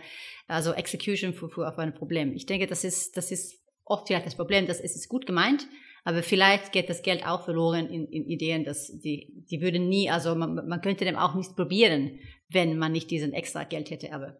also 0.49 0.73
Execution 0.73 1.33
für, 1.33 1.49
für 1.49 1.69
auf 1.69 1.79
ein 1.79 1.95
Problem. 1.95 2.35
Ich 2.35 2.47
denke, 2.47 2.67
das 2.67 2.83
ist, 2.83 3.17
das 3.17 3.31
ist 3.31 3.62
oft 3.85 4.09
vielleicht 4.09 4.27
das 4.27 4.35
Problem, 4.35 4.67
dass 4.67 4.81
es 4.81 4.97
ist 4.97 5.09
gut 5.09 5.25
gemeint, 5.25 5.69
aber 6.03 6.25
vielleicht 6.25 6.73
geht 6.73 6.91
das 6.91 7.03
Geld 7.03 7.25
auch 7.25 7.45
verloren 7.45 7.88
in, 7.88 8.07
in 8.09 8.25
Ideen, 8.27 8.64
dass 8.64 8.88
die, 8.99 9.45
die 9.49 9.61
würden 9.61 9.88
nie, 9.88 10.11
also 10.11 10.35
man, 10.35 10.67
man 10.67 10.81
könnte 10.81 11.05
dem 11.05 11.17
auch 11.17 11.37
nicht 11.37 11.55
probieren, 11.55 12.19
wenn 12.49 12.77
man 12.77 12.91
nicht 12.91 13.09
diesen 13.11 13.33
extra 13.33 13.62
Geld 13.62 13.91
hätte. 13.91 14.12
Aber 14.12 14.37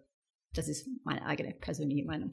das 0.55 0.67
ist 0.67 0.89
meine 1.05 1.25
eigene 1.25 1.55
persönliche 1.55 2.05
Meinung. 2.05 2.33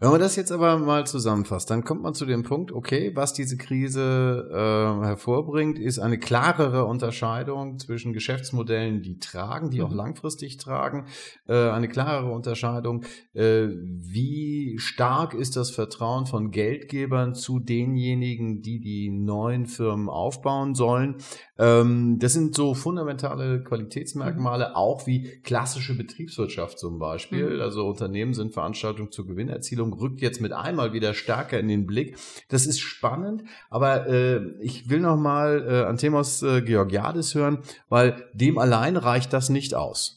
Wenn 0.00 0.10
man 0.10 0.20
das 0.20 0.36
jetzt 0.36 0.52
aber 0.52 0.78
mal 0.78 1.08
zusammenfasst, 1.08 1.70
dann 1.70 1.82
kommt 1.82 2.02
man 2.02 2.14
zu 2.14 2.24
dem 2.24 2.44
Punkt, 2.44 2.70
okay, 2.70 3.10
was 3.16 3.32
diese 3.32 3.56
Krise 3.56 4.48
äh, 4.48 5.04
hervorbringt, 5.04 5.76
ist 5.76 5.98
eine 5.98 6.20
klarere 6.20 6.84
Unterscheidung 6.84 7.80
zwischen 7.80 8.12
Geschäftsmodellen, 8.12 9.02
die 9.02 9.18
tragen, 9.18 9.70
die 9.70 9.80
mhm. 9.80 9.86
auch 9.86 9.92
langfristig 9.92 10.56
tragen, 10.56 11.06
äh, 11.48 11.70
eine 11.70 11.88
klarere 11.88 12.30
Unterscheidung, 12.30 13.06
äh, 13.34 13.66
wie 13.66 14.78
stark 14.78 15.34
ist 15.34 15.56
das 15.56 15.72
Vertrauen 15.72 16.26
von 16.26 16.52
Geldgebern 16.52 17.34
zu 17.34 17.58
denjenigen, 17.58 18.62
die 18.62 18.78
die 18.78 19.10
neuen 19.10 19.66
Firmen 19.66 20.08
aufbauen 20.08 20.76
sollen. 20.76 21.16
Ähm, 21.58 22.20
das 22.20 22.34
sind 22.34 22.54
so 22.54 22.74
fundamentale 22.74 23.64
Qualitätsmerkmale, 23.64 24.68
mhm. 24.68 24.74
auch 24.76 25.08
wie 25.08 25.40
klassische 25.42 25.96
Betriebswirtschaft 25.96 26.78
zum 26.78 27.00
Beispiel. 27.00 27.56
Mhm. 27.56 27.62
Also 27.62 27.84
Unternehmen 27.84 28.32
sind 28.32 28.54
Veranstaltungen 28.54 29.10
zur 29.10 29.26
Gewinnerzielung 29.26 29.87
Entwicklung 29.88 29.92
rückt 29.92 30.20
jetzt 30.20 30.40
mit 30.40 30.52
einmal 30.52 30.92
wieder 30.92 31.14
stärker 31.14 31.58
in 31.58 31.68
den 31.68 31.86
Blick. 31.86 32.16
Das 32.48 32.66
ist 32.66 32.80
spannend, 32.80 33.44
aber 33.70 34.06
äh, 34.06 34.40
ich 34.60 34.88
will 34.88 35.00
noch 35.00 35.16
mal 35.16 35.66
äh, 35.68 35.84
Anthemos 35.84 36.42
äh, 36.42 36.62
Georgiadis 36.62 37.34
hören, 37.34 37.58
weil 37.88 38.28
dem 38.32 38.58
allein 38.58 38.96
reicht 38.96 39.32
das 39.32 39.48
nicht 39.48 39.74
aus. 39.74 40.14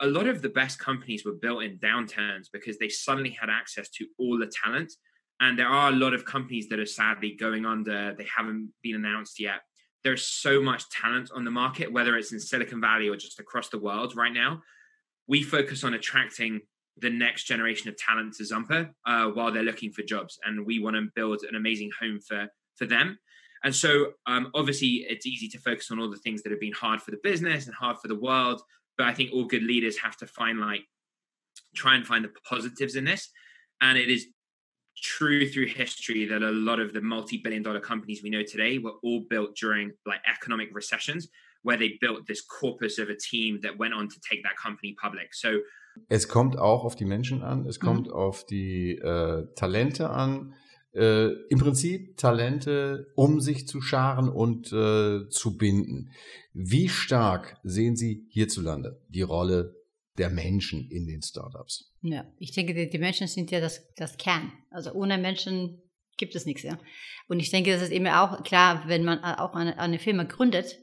a 0.00 0.06
lot 0.06 0.28
of 0.28 0.40
the 0.42 0.48
best 0.48 0.78
companies 0.78 1.24
were 1.24 1.34
built 1.34 1.60
in 1.60 1.76
downturns 1.78 2.48
because 2.48 2.78
they 2.78 2.88
suddenly 2.88 3.30
had 3.30 3.50
access 3.50 3.90
to 3.90 4.04
all 4.18 4.38
the 4.38 4.46
talent 4.46 4.92
And 5.40 5.58
there 5.58 5.68
are 5.68 5.90
a 5.90 5.94
lot 5.94 6.14
of 6.14 6.24
companies 6.24 6.68
that 6.68 6.80
are 6.80 6.86
sadly 6.86 7.36
going 7.38 7.64
under. 7.64 8.14
They 8.14 8.26
haven't 8.34 8.72
been 8.82 8.96
announced 8.96 9.38
yet. 9.38 9.60
There's 10.04 10.26
so 10.26 10.60
much 10.60 10.88
talent 10.90 11.30
on 11.34 11.44
the 11.44 11.50
market, 11.50 11.92
whether 11.92 12.16
it's 12.16 12.32
in 12.32 12.40
Silicon 12.40 12.80
Valley 12.80 13.08
or 13.08 13.16
just 13.16 13.40
across 13.40 13.68
the 13.68 13.78
world 13.78 14.16
right 14.16 14.32
now. 14.32 14.62
We 15.26 15.42
focus 15.42 15.84
on 15.84 15.94
attracting 15.94 16.60
the 17.00 17.10
next 17.10 17.44
generation 17.44 17.88
of 17.88 17.96
talent 17.96 18.34
to 18.34 18.44
Zumper 18.44 18.90
uh, 19.06 19.26
while 19.26 19.52
they're 19.52 19.62
looking 19.62 19.92
for 19.92 20.02
jobs, 20.02 20.38
and 20.44 20.66
we 20.66 20.78
want 20.78 20.96
to 20.96 21.08
build 21.14 21.42
an 21.48 21.54
amazing 21.54 21.90
home 22.00 22.18
for 22.20 22.48
for 22.76 22.86
them. 22.86 23.18
And 23.64 23.74
so, 23.74 24.12
um, 24.26 24.50
obviously, 24.54 25.06
it's 25.08 25.26
easy 25.26 25.48
to 25.48 25.58
focus 25.58 25.90
on 25.90 25.98
all 25.98 26.10
the 26.10 26.16
things 26.16 26.42
that 26.42 26.50
have 26.50 26.60
been 26.60 26.72
hard 26.72 27.02
for 27.02 27.10
the 27.10 27.18
business 27.22 27.66
and 27.66 27.74
hard 27.74 27.98
for 27.98 28.08
the 28.08 28.18
world. 28.18 28.62
But 28.96 29.08
I 29.08 29.14
think 29.14 29.32
all 29.32 29.44
good 29.44 29.64
leaders 29.64 29.98
have 29.98 30.16
to 30.18 30.26
find 30.26 30.60
like 30.60 30.82
try 31.74 31.94
and 31.96 32.06
find 32.06 32.24
the 32.24 32.32
positives 32.48 32.96
in 32.96 33.04
this. 33.04 33.30
And 33.80 33.98
it 33.98 34.08
is 34.08 34.26
true 35.00 35.48
through 35.48 35.66
history 35.66 36.26
that 36.26 36.42
a 36.42 36.50
lot 36.50 36.80
of 36.80 36.92
the 36.92 37.00
multi-billion 37.00 37.62
dollar 37.62 37.80
companies 37.80 38.22
we 38.22 38.30
know 38.30 38.42
today 38.42 38.78
were 38.78 38.94
all 39.02 39.24
built 39.28 39.56
during 39.56 39.92
like 40.06 40.20
economic 40.26 40.68
recessions 40.72 41.28
where 41.62 41.76
they 41.76 41.98
built 42.00 42.26
this 42.26 42.40
corpus 42.40 42.98
of 42.98 43.08
a 43.08 43.16
team 43.16 43.60
that 43.62 43.78
went 43.78 43.94
on 43.94 44.08
to 44.08 44.16
take 44.20 44.42
that 44.42 44.56
company 44.56 44.94
public. 45.00 45.34
So 45.34 45.58
es 46.08 46.28
kommt 46.28 46.56
auch 46.58 46.84
auf 46.84 46.94
die 46.94 47.04
Menschen 47.04 47.42
an, 47.42 47.66
es 47.66 47.80
kommt 47.80 48.06
mhm. 48.06 48.12
auf 48.12 48.46
die 48.46 48.92
äh, 48.92 49.46
Talente 49.56 50.10
an. 50.10 50.54
Äh, 50.94 51.32
Im 51.50 51.58
Prinzip 51.58 52.16
Talente, 52.16 53.12
um 53.14 53.40
sich 53.40 53.66
zu 53.66 53.80
scharen 53.80 54.28
und 54.28 54.72
äh, 54.72 55.28
zu 55.28 55.56
binden. 55.56 56.10
Wie 56.54 56.88
stark 56.88 57.56
sehen 57.62 57.94
Sie 57.96 58.26
hierzulande 58.30 59.00
die 59.08 59.22
Rolle 59.22 59.76
der 60.18 60.30
Menschen 60.30 60.90
in 60.90 61.06
den 61.06 61.22
Startups? 61.22 61.92
Ja, 62.02 62.26
ich 62.38 62.52
denke, 62.52 62.88
die, 62.88 62.98
Menschen 62.98 63.26
sind 63.26 63.50
ja 63.50 63.60
das, 63.60 63.92
das 63.96 64.16
Kern. 64.16 64.52
Also 64.70 64.92
ohne 64.92 65.18
Menschen 65.18 65.82
gibt 66.16 66.34
es 66.34 66.46
nichts, 66.46 66.62
ja. 66.62 66.78
Und 67.28 67.40
ich 67.40 67.50
denke, 67.50 67.72
das 67.72 67.82
ist 67.82 67.92
eben 67.92 68.06
auch 68.08 68.42
klar, 68.42 68.84
wenn 68.86 69.04
man 69.04 69.20
auch 69.20 69.54
eine, 69.54 69.78
eine 69.78 69.98
Firma 69.98 70.24
gründet, 70.24 70.78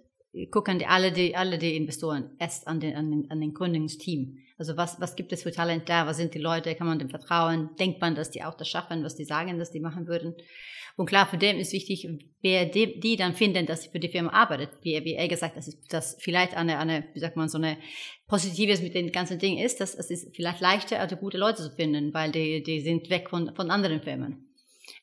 gucken 0.52 0.80
die 0.80 0.86
alle 0.86 1.12
die 1.12 1.36
alle 1.36 1.58
die 1.58 1.78
Investoren 1.78 2.32
erst 2.40 2.68
an 2.68 2.80
den 2.80 2.96
an 2.96 3.10
den, 3.10 3.32
an 3.32 3.40
den 3.40 3.54
Gründungsteam. 3.54 4.38
Also 4.58 4.76
was 4.78 5.00
was 5.00 5.16
gibt 5.16 5.32
es 5.32 5.44
für 5.44 5.52
Talent 5.52 5.88
da? 5.88 6.08
Was 6.08 6.18
sind 6.18 6.34
die 6.34 6.40
Leute? 6.40 6.76
Kann 6.76 6.88
man 6.88 7.00
dem 7.00 7.10
vertrauen? 7.10 7.70
Denkt 7.80 8.02
man, 8.02 8.16
dass 8.16 8.32
die 8.32 8.44
auch 8.44 8.56
das 8.56 8.68
schaffen, 8.68 9.04
was 9.04 9.16
die 9.16 9.26
sagen, 9.26 9.58
dass 9.60 9.72
die 9.72 9.80
machen 9.80 10.08
würden? 10.08 10.36
Und 10.98 11.08
klar, 11.08 11.28
für 11.28 11.38
dem 11.38 11.58
ist 11.58 11.74
wichtig, 11.74 12.08
wer 12.42 12.66
die, 12.66 13.00
die 13.00 13.18
dann 13.18 13.34
finden, 13.34 13.66
dass 13.66 13.84
sie 13.84 13.90
für 13.90 14.00
die 14.00 14.08
Firma 14.08 14.32
arbeitet. 14.32 14.70
Wie, 14.82 15.04
wie 15.04 15.16
er 15.16 15.28
gesagt, 15.28 15.58
dass 15.58 15.78
das 15.90 16.16
vielleicht 16.20 16.56
eine 16.56 16.80
eine 16.80 17.04
wie 17.14 17.20
sagt 17.20 17.36
man 17.36 17.50
so 17.50 17.58
eine 17.58 17.78
Positives 18.28 18.82
mit 18.82 18.96
den 18.96 19.12
ganzen 19.12 19.38
Dingen 19.38 19.64
ist, 19.64 19.82
dass 19.82 19.94
es 19.94 20.10
ist 20.10 20.36
vielleicht 20.36 20.62
leichter, 20.62 21.00
also 21.00 21.18
gute 21.18 21.38
Leute 21.38 21.64
zu 21.64 21.72
finden, 21.72 22.14
weil 22.14 22.32
die 22.32 22.64
die 22.64 22.80
sind 22.80 23.10
weg 23.10 23.30
von 23.30 23.54
von 23.56 23.72
anderen 23.72 24.02
Firmen. 24.02 24.45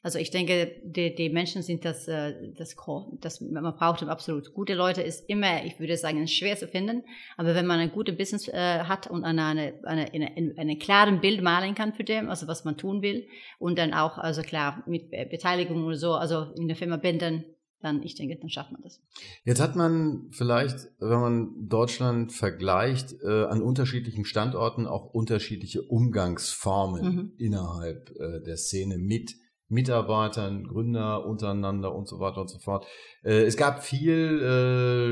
Also 0.02 0.18
ich 0.18 0.30
denke, 0.30 0.80
die, 0.84 1.14
die 1.14 1.30
Menschen 1.30 1.62
sind 1.62 1.84
das, 1.84 2.08
äh, 2.08 2.52
das 2.56 2.76
Core. 2.76 3.16
Das, 3.20 3.40
man 3.40 3.74
braucht 3.76 4.02
absolut 4.02 4.52
gute 4.52 4.74
Leute, 4.74 5.02
ist 5.02 5.28
immer, 5.28 5.64
ich 5.64 5.78
würde 5.78 5.96
sagen, 5.96 6.26
schwer 6.26 6.56
zu 6.56 6.68
finden. 6.68 7.04
Aber 7.36 7.54
wenn 7.54 7.66
man 7.66 7.80
ein 7.80 7.92
gutes 7.92 8.16
Business 8.16 8.48
äh, 8.48 8.80
hat 8.80 9.06
und 9.06 9.24
eine, 9.24 9.42
eine, 9.44 9.82
eine, 9.84 10.12
eine, 10.12 10.54
eine 10.56 10.78
klaren 10.78 11.20
Bild 11.20 11.42
malen 11.42 11.74
kann 11.74 11.92
für 11.92 12.04
dem, 12.04 12.28
also 12.28 12.48
was 12.48 12.64
man 12.64 12.76
tun 12.76 13.02
will, 13.02 13.26
und 13.58 13.78
dann 13.78 13.94
auch, 13.94 14.18
also 14.18 14.42
klar, 14.42 14.82
mit 14.86 15.10
Beteiligung 15.10 15.84
oder 15.84 15.96
so, 15.96 16.12
also 16.12 16.52
in 16.56 16.68
der 16.68 16.76
Firma 16.76 16.96
binden, 16.96 17.44
dann, 17.82 18.02
ich 18.02 18.14
denke, 18.14 18.38
dann 18.40 18.48
schafft 18.48 18.72
man 18.72 18.82
das. 18.82 19.00
Jetzt 19.44 19.60
hat 19.60 19.76
man 19.76 20.28
vielleicht, 20.30 20.88
wenn 20.98 21.20
man 21.20 21.68
Deutschland 21.68 22.32
vergleicht, 22.32 23.14
äh, 23.22 23.44
an 23.44 23.60
unterschiedlichen 23.60 24.24
Standorten 24.24 24.86
auch 24.86 25.12
unterschiedliche 25.12 25.82
Umgangsformen 25.82 27.04
mhm. 27.04 27.32
innerhalb 27.38 28.10
äh, 28.18 28.40
der 28.40 28.56
Szene 28.56 28.98
mit 28.98 29.34
Mitarbeitern, 29.72 30.64
Gründer 30.64 31.24
untereinander 31.24 31.94
und 31.94 32.06
so 32.06 32.20
weiter 32.20 32.42
und 32.42 32.48
so 32.48 32.58
fort. 32.58 32.86
Äh, 33.22 33.44
es 33.44 33.56
gab 33.56 33.82
viel 33.82 34.42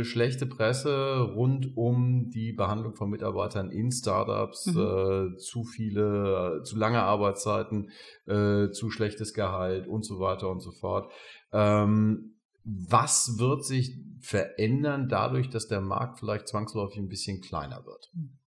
äh, 0.00 0.04
schlechte 0.04 0.46
Presse 0.46 1.20
rund 1.34 1.76
um 1.76 2.28
die 2.30 2.52
Behandlung 2.52 2.94
von 2.94 3.08
Mitarbeitern 3.08 3.70
in 3.70 3.90
Startups, 3.90 4.66
mhm. 4.66 4.80
äh, 4.80 5.36
zu 5.38 5.64
viele, 5.64 6.60
zu 6.64 6.76
lange 6.76 7.02
Arbeitszeiten, 7.02 7.90
äh, 8.26 8.70
zu 8.70 8.90
schlechtes 8.90 9.32
Gehalt 9.32 9.88
und 9.88 10.04
so 10.04 10.20
weiter 10.20 10.50
und 10.50 10.60
so 10.60 10.72
fort. 10.72 11.10
Ähm, 11.52 12.36
was 12.62 13.38
wird 13.38 13.64
sich 13.64 13.96
verändern 14.20 15.08
dadurch, 15.08 15.48
dass 15.48 15.66
der 15.66 15.80
Markt 15.80 16.18
vielleicht 16.18 16.48
zwangsläufig 16.48 16.98
ein 16.98 17.08
bisschen 17.08 17.40
kleiner 17.40 17.86
wird? 17.86 18.10
Mhm. 18.12 18.39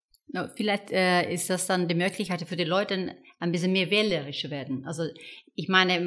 Vielleicht 0.56 0.92
äh, 0.92 1.32
ist 1.32 1.50
das 1.50 1.68
dann 1.68 1.88
die 1.88 1.96
Möglichkeit 1.96 2.42
für 2.42 2.56
die 2.56 2.64
Leute, 2.64 3.16
ein 3.40 3.52
bisschen 3.52 3.72
mehr 3.72 3.92
wählerisch 3.92 4.42
zu 4.42 4.50
werden. 4.50 4.86
Also 4.86 5.04
ich 5.56 5.68
meine, 5.68 6.00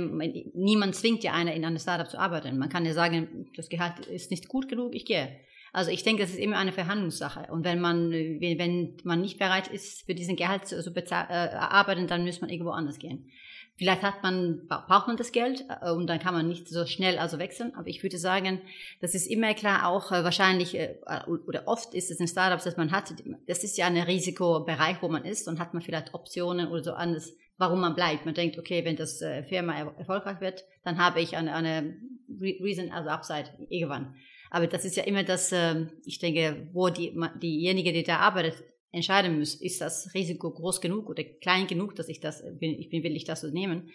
niemand 0.55 0.95
zwingt 0.95 1.23
ja 1.23 1.33
einer 1.33 1.55
in 1.55 1.65
einem 1.65 1.79
Startup 1.79 2.09
zu 2.09 2.19
arbeiten. 2.19 2.59
Man 2.59 2.69
kann 2.69 2.87
ja 2.87 2.93
sagen, 2.93 3.47
das 3.57 3.69
Gehalt 3.69 4.07
ist 4.07 4.31
nicht 4.31 4.49
gut 4.49 4.69
genug, 4.69 4.95
ich 4.95 5.05
gehe. 5.05 5.29
Also 5.73 5.91
ich 5.91 6.03
denke, 6.03 6.23
das 6.23 6.31
ist 6.31 6.39
immer 6.39 6.57
eine 6.57 6.73
Verhandlungssache. 6.73 7.53
Und 7.53 7.65
wenn 7.65 7.81
man, 7.81 8.11
wenn 8.11 8.97
man 9.05 9.21
nicht 9.21 9.39
bereit 9.39 9.69
ist, 9.69 10.07
für 10.07 10.15
diesen 10.15 10.35
Gehalt 10.35 10.67
zu, 10.67 10.83
zu 10.83 10.91
äh, 10.91 11.13
arbeiten, 11.13 12.07
dann 12.07 12.25
muss 12.25 12.41
man 12.41 12.51
irgendwo 12.51 12.71
anders 12.71 12.99
gehen. 12.99 13.31
Vielleicht 13.79 14.03
hat 14.03 14.23
man, 14.23 14.67
braucht 14.69 15.07
man 15.07 15.19
das 15.19 15.33
Geld 15.33 15.65
äh, 15.83 15.91
und 15.91 16.07
dann 16.07 16.19
kann 16.19 16.33
man 16.33 16.49
nicht 16.49 16.69
so 16.69 16.87
schnell 16.87 17.19
also 17.19 17.39
wechseln. 17.39 17.75
Aber 17.75 17.89
ich 17.89 18.03
würde 18.03 18.17
sagen, 18.17 18.63
das 19.01 19.15
ist 19.15 19.27
immer 19.27 19.53
klar 19.53 19.87
auch 19.87 20.13
äh, 20.13 20.25
wahrscheinlich 20.25 20.75
äh, 20.79 20.95
oder 21.27 21.69
oft 21.69 21.93
ist 21.93 22.11
es 22.11 22.19
in 22.19 22.27
Startups, 22.27 22.65
dass 22.65 22.79
man 22.79 22.91
hat, 22.91 23.13
das 23.47 23.65
ist 23.65 23.77
ja 23.77 23.87
ein 23.87 23.99
Risikobereich, 23.99 25.03
wo 25.03 25.09
man 25.09 25.25
ist 25.25 25.47
und 25.47 25.59
hat 25.59 25.75
man 25.75 25.83
vielleicht 25.83 26.15
Optionen 26.15 26.69
oder 26.69 26.83
so 26.83 26.93
anders, 26.93 27.35
warum 27.59 27.81
man 27.81 27.95
bleibt. 27.95 28.25
Man 28.25 28.35
denkt, 28.35 28.59
okay, 28.59 28.85
wenn 28.85 28.97
das 28.97 29.23
Firma 29.49 29.79
erfolgreich 29.99 30.41
wird, 30.41 30.65
dann 30.85 30.99
habe 30.99 31.21
ich 31.21 31.37
eine, 31.37 31.55
eine 31.55 31.97
Reason, 32.41 32.91
also 32.91 33.11
Upside 33.11 33.51
irgendwann. 33.69 34.15
Aber 34.51 34.67
das 34.67 34.85
ist 34.85 34.97
ja 34.97 35.05
immer 35.05 35.23
das, 35.23 35.53
ähm, 35.53 35.91
ich 36.05 36.19
denke, 36.19 36.69
wo 36.73 36.89
die, 36.89 37.19
diejenige, 37.43 37.93
die 37.93 38.05
da 38.05 38.19
arbeitet, 38.19 38.63
entscheiden 38.97 39.39
muss, 39.39 39.55
ist 39.55 39.81
das 39.81 40.13
Risiko 40.15 40.51
groß 40.51 40.81
genug 40.81 41.09
oder 41.09 41.23
klein 41.23 41.67
genug, 41.67 41.95
dass 41.95 42.09
ich 42.09 42.21
das, 42.21 42.43
ich 42.61 42.91
bin 42.91 43.03
willig, 43.03 43.25
das 43.25 43.41
zu 43.41 43.53
nehmen. 43.53 43.91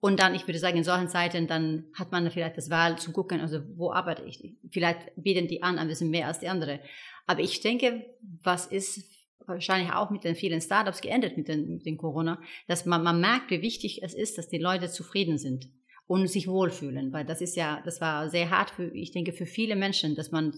Und 0.00 0.20
dann, 0.20 0.34
ich 0.34 0.46
würde 0.46 0.58
sagen, 0.58 0.78
in 0.78 0.84
solchen 0.84 1.08
Zeiten, 1.08 1.46
dann 1.46 1.84
hat 1.94 2.12
man 2.12 2.30
vielleicht 2.30 2.56
das 2.56 2.70
Wahl 2.70 2.98
zu 2.98 3.12
gucken, 3.12 3.40
also 3.40 3.60
wo 3.76 3.92
arbeite 3.92 4.24
ich? 4.24 4.56
Vielleicht 4.70 5.00
bieten 5.16 5.48
die 5.48 5.62
an 5.62 5.78
ein 5.78 5.88
bisschen 5.88 6.10
mehr 6.10 6.28
als 6.28 6.38
die 6.38 6.48
andere. 6.48 6.80
Aber 7.26 7.40
ich 7.40 7.60
denke, 7.60 8.06
was 8.42 8.66
ist 8.66 9.04
wahrscheinlich 9.46 9.92
auch 9.92 10.10
mit 10.10 10.24
den 10.24 10.36
vielen 10.36 10.60
Startups 10.60 11.00
geendet 11.00 11.36
mit 11.36 11.48
den, 11.48 11.74
mit 11.74 11.86
den 11.86 11.96
Corona, 11.96 12.40
dass 12.66 12.86
man, 12.86 13.02
man 13.02 13.20
merkt, 13.20 13.50
wie 13.50 13.62
wichtig 13.62 14.02
es 14.02 14.14
ist, 14.14 14.38
dass 14.38 14.48
die 14.48 14.58
Leute 14.58 14.90
zufrieden 14.90 15.38
sind 15.38 15.68
und 16.06 16.28
sich 16.28 16.48
wohlfühlen, 16.48 17.12
weil 17.12 17.24
das 17.24 17.40
ist 17.40 17.56
ja, 17.56 17.82
das 17.84 18.00
war 18.00 18.28
sehr 18.30 18.50
hart 18.50 18.70
für, 18.70 18.94
ich 18.94 19.10
denke, 19.10 19.32
für 19.32 19.46
viele 19.46 19.74
Menschen, 19.74 20.14
dass 20.14 20.30
man 20.30 20.52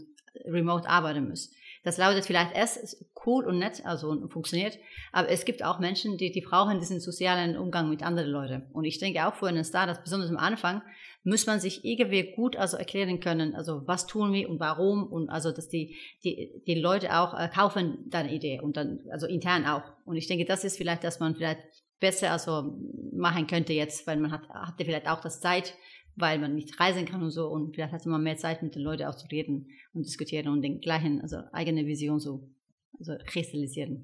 remote 0.45 0.89
arbeiten 0.89 1.29
muss. 1.29 1.53
Das 1.83 1.97
lautet 1.97 2.27
vielleicht 2.27 2.55
erst 2.55 3.05
cool 3.25 3.47
und 3.47 3.59
nett, 3.59 3.85
also 3.87 4.29
funktioniert, 4.29 4.79
aber 5.13 5.29
es 5.29 5.45
gibt 5.45 5.65
auch 5.65 5.79
Menschen, 5.79 6.19
die, 6.19 6.31
die 6.31 6.43
brauchen 6.43 6.79
diesen 6.79 7.01
sozialen 7.01 7.57
Umgang 7.57 7.89
mit 7.89 8.03
anderen 8.03 8.31
Leuten. 8.31 8.67
Und 8.73 8.85
ich 8.85 8.99
denke 8.99 9.27
auch 9.27 9.35
für 9.35 9.49
einen 9.49 9.65
Startup, 9.65 10.03
besonders 10.03 10.31
am 10.31 10.37
Anfang, 10.37 10.83
muss 11.23 11.47
man 11.47 11.61
sich 11.61 11.85
irgendwie 11.85 12.33
gut 12.35 12.57
also 12.57 12.77
erklären 12.77 13.21
können, 13.21 13.55
also 13.55 13.83
was 13.87 14.07
tun 14.07 14.33
wir 14.33 14.49
und 14.49 14.61
warum 14.61 15.05
und 15.07 15.29
also, 15.29 15.53
dass 15.53 15.69
die, 15.69 15.97
die, 16.25 16.63
die 16.67 16.75
Leute 16.75 17.19
auch 17.19 17.39
äh, 17.39 17.49
kaufen 17.49 18.09
deine 18.09 18.33
Idee 18.33 18.61
und 18.61 18.77
dann, 18.77 19.01
also 19.11 19.27
intern 19.27 19.67
auch. 19.67 19.83
Und 20.05 20.17
ich 20.17 20.27
denke, 20.27 20.45
das 20.45 20.65
ist 20.65 20.79
vielleicht, 20.79 21.05
dass 21.05 21.21
man 21.21 21.35
vielleicht 21.35 21.61
besser 21.99 22.33
also 22.33 22.75
machen 23.13 23.47
könnte 23.47 23.75
jetzt, 23.75 24.07
weil 24.07 24.17
man 24.17 24.33
hat, 24.33 24.49
hatte 24.49 24.85
vielleicht 24.85 25.09
auch 25.09 25.21
das 25.21 25.41
Zeit, 25.41 25.75
weil 26.17 26.39
man 26.39 26.55
nicht 26.55 26.79
reisen 26.79 27.05
kann 27.07 27.23
und 27.23 27.31
so 27.31 27.49
und 27.49 27.75
vielleicht 27.75 27.93
hat 27.93 28.07
man 28.07 28.23
mehr 28.23 28.37
Zeit 28.37 28.63
mit 28.63 28.75
den 28.75 28.83
Leuten 28.83 29.05
auch 29.05 29.17
zu 29.17 29.27
reden 29.29 29.69
und 29.93 30.07
diskutieren 30.07 30.49
und 30.49 30.63
den 30.63 30.81
gleichen, 30.81 31.21
also 31.21 31.39
eigene 31.53 31.87
Vision 31.87 32.21
so 32.21 32.49
also 32.99 33.15
kristallisieren. 33.27 34.03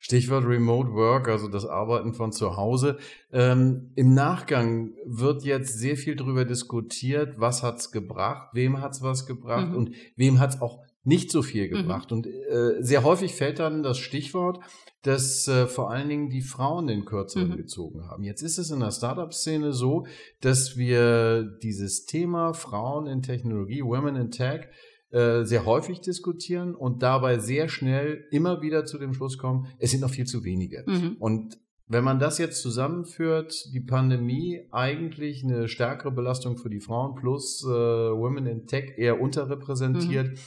Stichwort 0.00 0.44
Remote 0.44 0.92
Work, 0.92 1.28
also 1.28 1.48
das 1.48 1.66
Arbeiten 1.66 2.14
von 2.14 2.30
zu 2.30 2.56
Hause. 2.56 2.98
Ähm, 3.32 3.90
Im 3.96 4.14
Nachgang 4.14 4.92
wird 5.04 5.42
jetzt 5.42 5.76
sehr 5.76 5.96
viel 5.96 6.14
darüber 6.14 6.44
diskutiert, 6.44 7.40
was 7.40 7.64
hat's 7.64 7.90
gebracht, 7.90 8.50
wem 8.52 8.80
hat's 8.80 9.02
was 9.02 9.26
gebracht 9.26 9.70
mhm. 9.70 9.76
und 9.76 9.94
wem 10.14 10.38
hat's 10.38 10.60
auch 10.60 10.84
nicht 11.08 11.32
so 11.32 11.42
viel 11.42 11.66
mhm. 11.68 11.74
gebracht. 11.74 12.10
Mhm. 12.10 12.18
Und 12.18 12.26
äh, 12.26 12.80
sehr 12.80 13.02
häufig 13.02 13.34
fällt 13.34 13.58
dann 13.58 13.82
das 13.82 13.98
Stichwort, 13.98 14.60
dass 15.02 15.48
äh, 15.48 15.66
vor 15.66 15.90
allen 15.90 16.08
Dingen 16.08 16.28
die 16.28 16.42
Frauen 16.42 16.86
den 16.86 17.06
Kürzeren 17.06 17.50
mhm. 17.50 17.56
gezogen 17.56 18.06
haben. 18.06 18.22
Jetzt 18.22 18.42
ist 18.42 18.58
es 18.58 18.70
in 18.70 18.80
der 18.80 18.90
Startup-Szene 18.90 19.72
so, 19.72 20.06
dass 20.40 20.76
wir 20.76 21.42
dieses 21.62 22.04
Thema 22.04 22.52
Frauen 22.52 23.06
in 23.06 23.22
Technologie, 23.22 23.82
Women 23.82 24.16
in 24.16 24.30
Tech, 24.30 24.68
äh, 25.10 25.44
sehr 25.44 25.64
häufig 25.64 26.02
diskutieren 26.02 26.74
und 26.74 27.02
dabei 27.02 27.38
sehr 27.38 27.70
schnell 27.70 28.26
immer 28.30 28.60
wieder 28.60 28.84
zu 28.84 28.98
dem 28.98 29.14
Schluss 29.14 29.38
kommen, 29.38 29.66
es 29.78 29.92
sind 29.92 30.00
noch 30.00 30.10
viel 30.10 30.26
zu 30.26 30.44
wenige. 30.44 30.84
Mhm. 30.86 31.16
Und 31.18 31.58
wenn 31.86 32.04
man 32.04 32.18
das 32.18 32.36
jetzt 32.36 32.60
zusammenführt, 32.60 33.72
die 33.72 33.80
Pandemie 33.80 34.60
eigentlich 34.72 35.42
eine 35.42 35.68
stärkere 35.68 36.10
Belastung 36.10 36.58
für 36.58 36.68
die 36.68 36.80
Frauen 36.80 37.14
plus 37.14 37.64
äh, 37.64 37.68
Women 37.68 38.44
in 38.44 38.66
Tech 38.66 38.98
eher 38.98 39.18
unterrepräsentiert, 39.18 40.32
mhm 40.32 40.38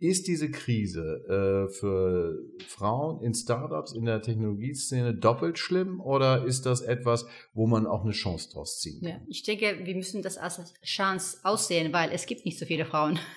Ist 0.00 0.28
diese 0.28 0.48
Krise 0.50 1.24
äh, 1.26 1.72
für 1.72 2.38
Frauen 2.68 3.20
in 3.20 3.34
Startups 3.34 3.92
in 3.92 4.04
der 4.04 4.22
Technologieszene 4.22 5.12
doppelt 5.12 5.58
schlimm 5.58 6.00
oder 6.00 6.44
ist 6.44 6.66
das 6.66 6.82
etwas, 6.82 7.26
wo 7.52 7.66
man 7.66 7.84
auch 7.84 8.04
eine 8.04 8.12
Chance 8.12 8.48
draus 8.52 8.78
ziehen 8.78 9.00
kann? 9.00 9.10
Ja, 9.10 9.20
ich 9.28 9.42
denke, 9.42 9.80
wir 9.82 9.96
müssen 9.96 10.22
das 10.22 10.38
als 10.38 10.72
Chance 10.84 11.38
aussehen, 11.42 11.92
weil 11.92 12.10
es 12.12 12.26
gibt 12.26 12.44
nicht 12.44 12.58
so 12.58 12.66
viele 12.66 12.84
Frauen. 12.84 13.18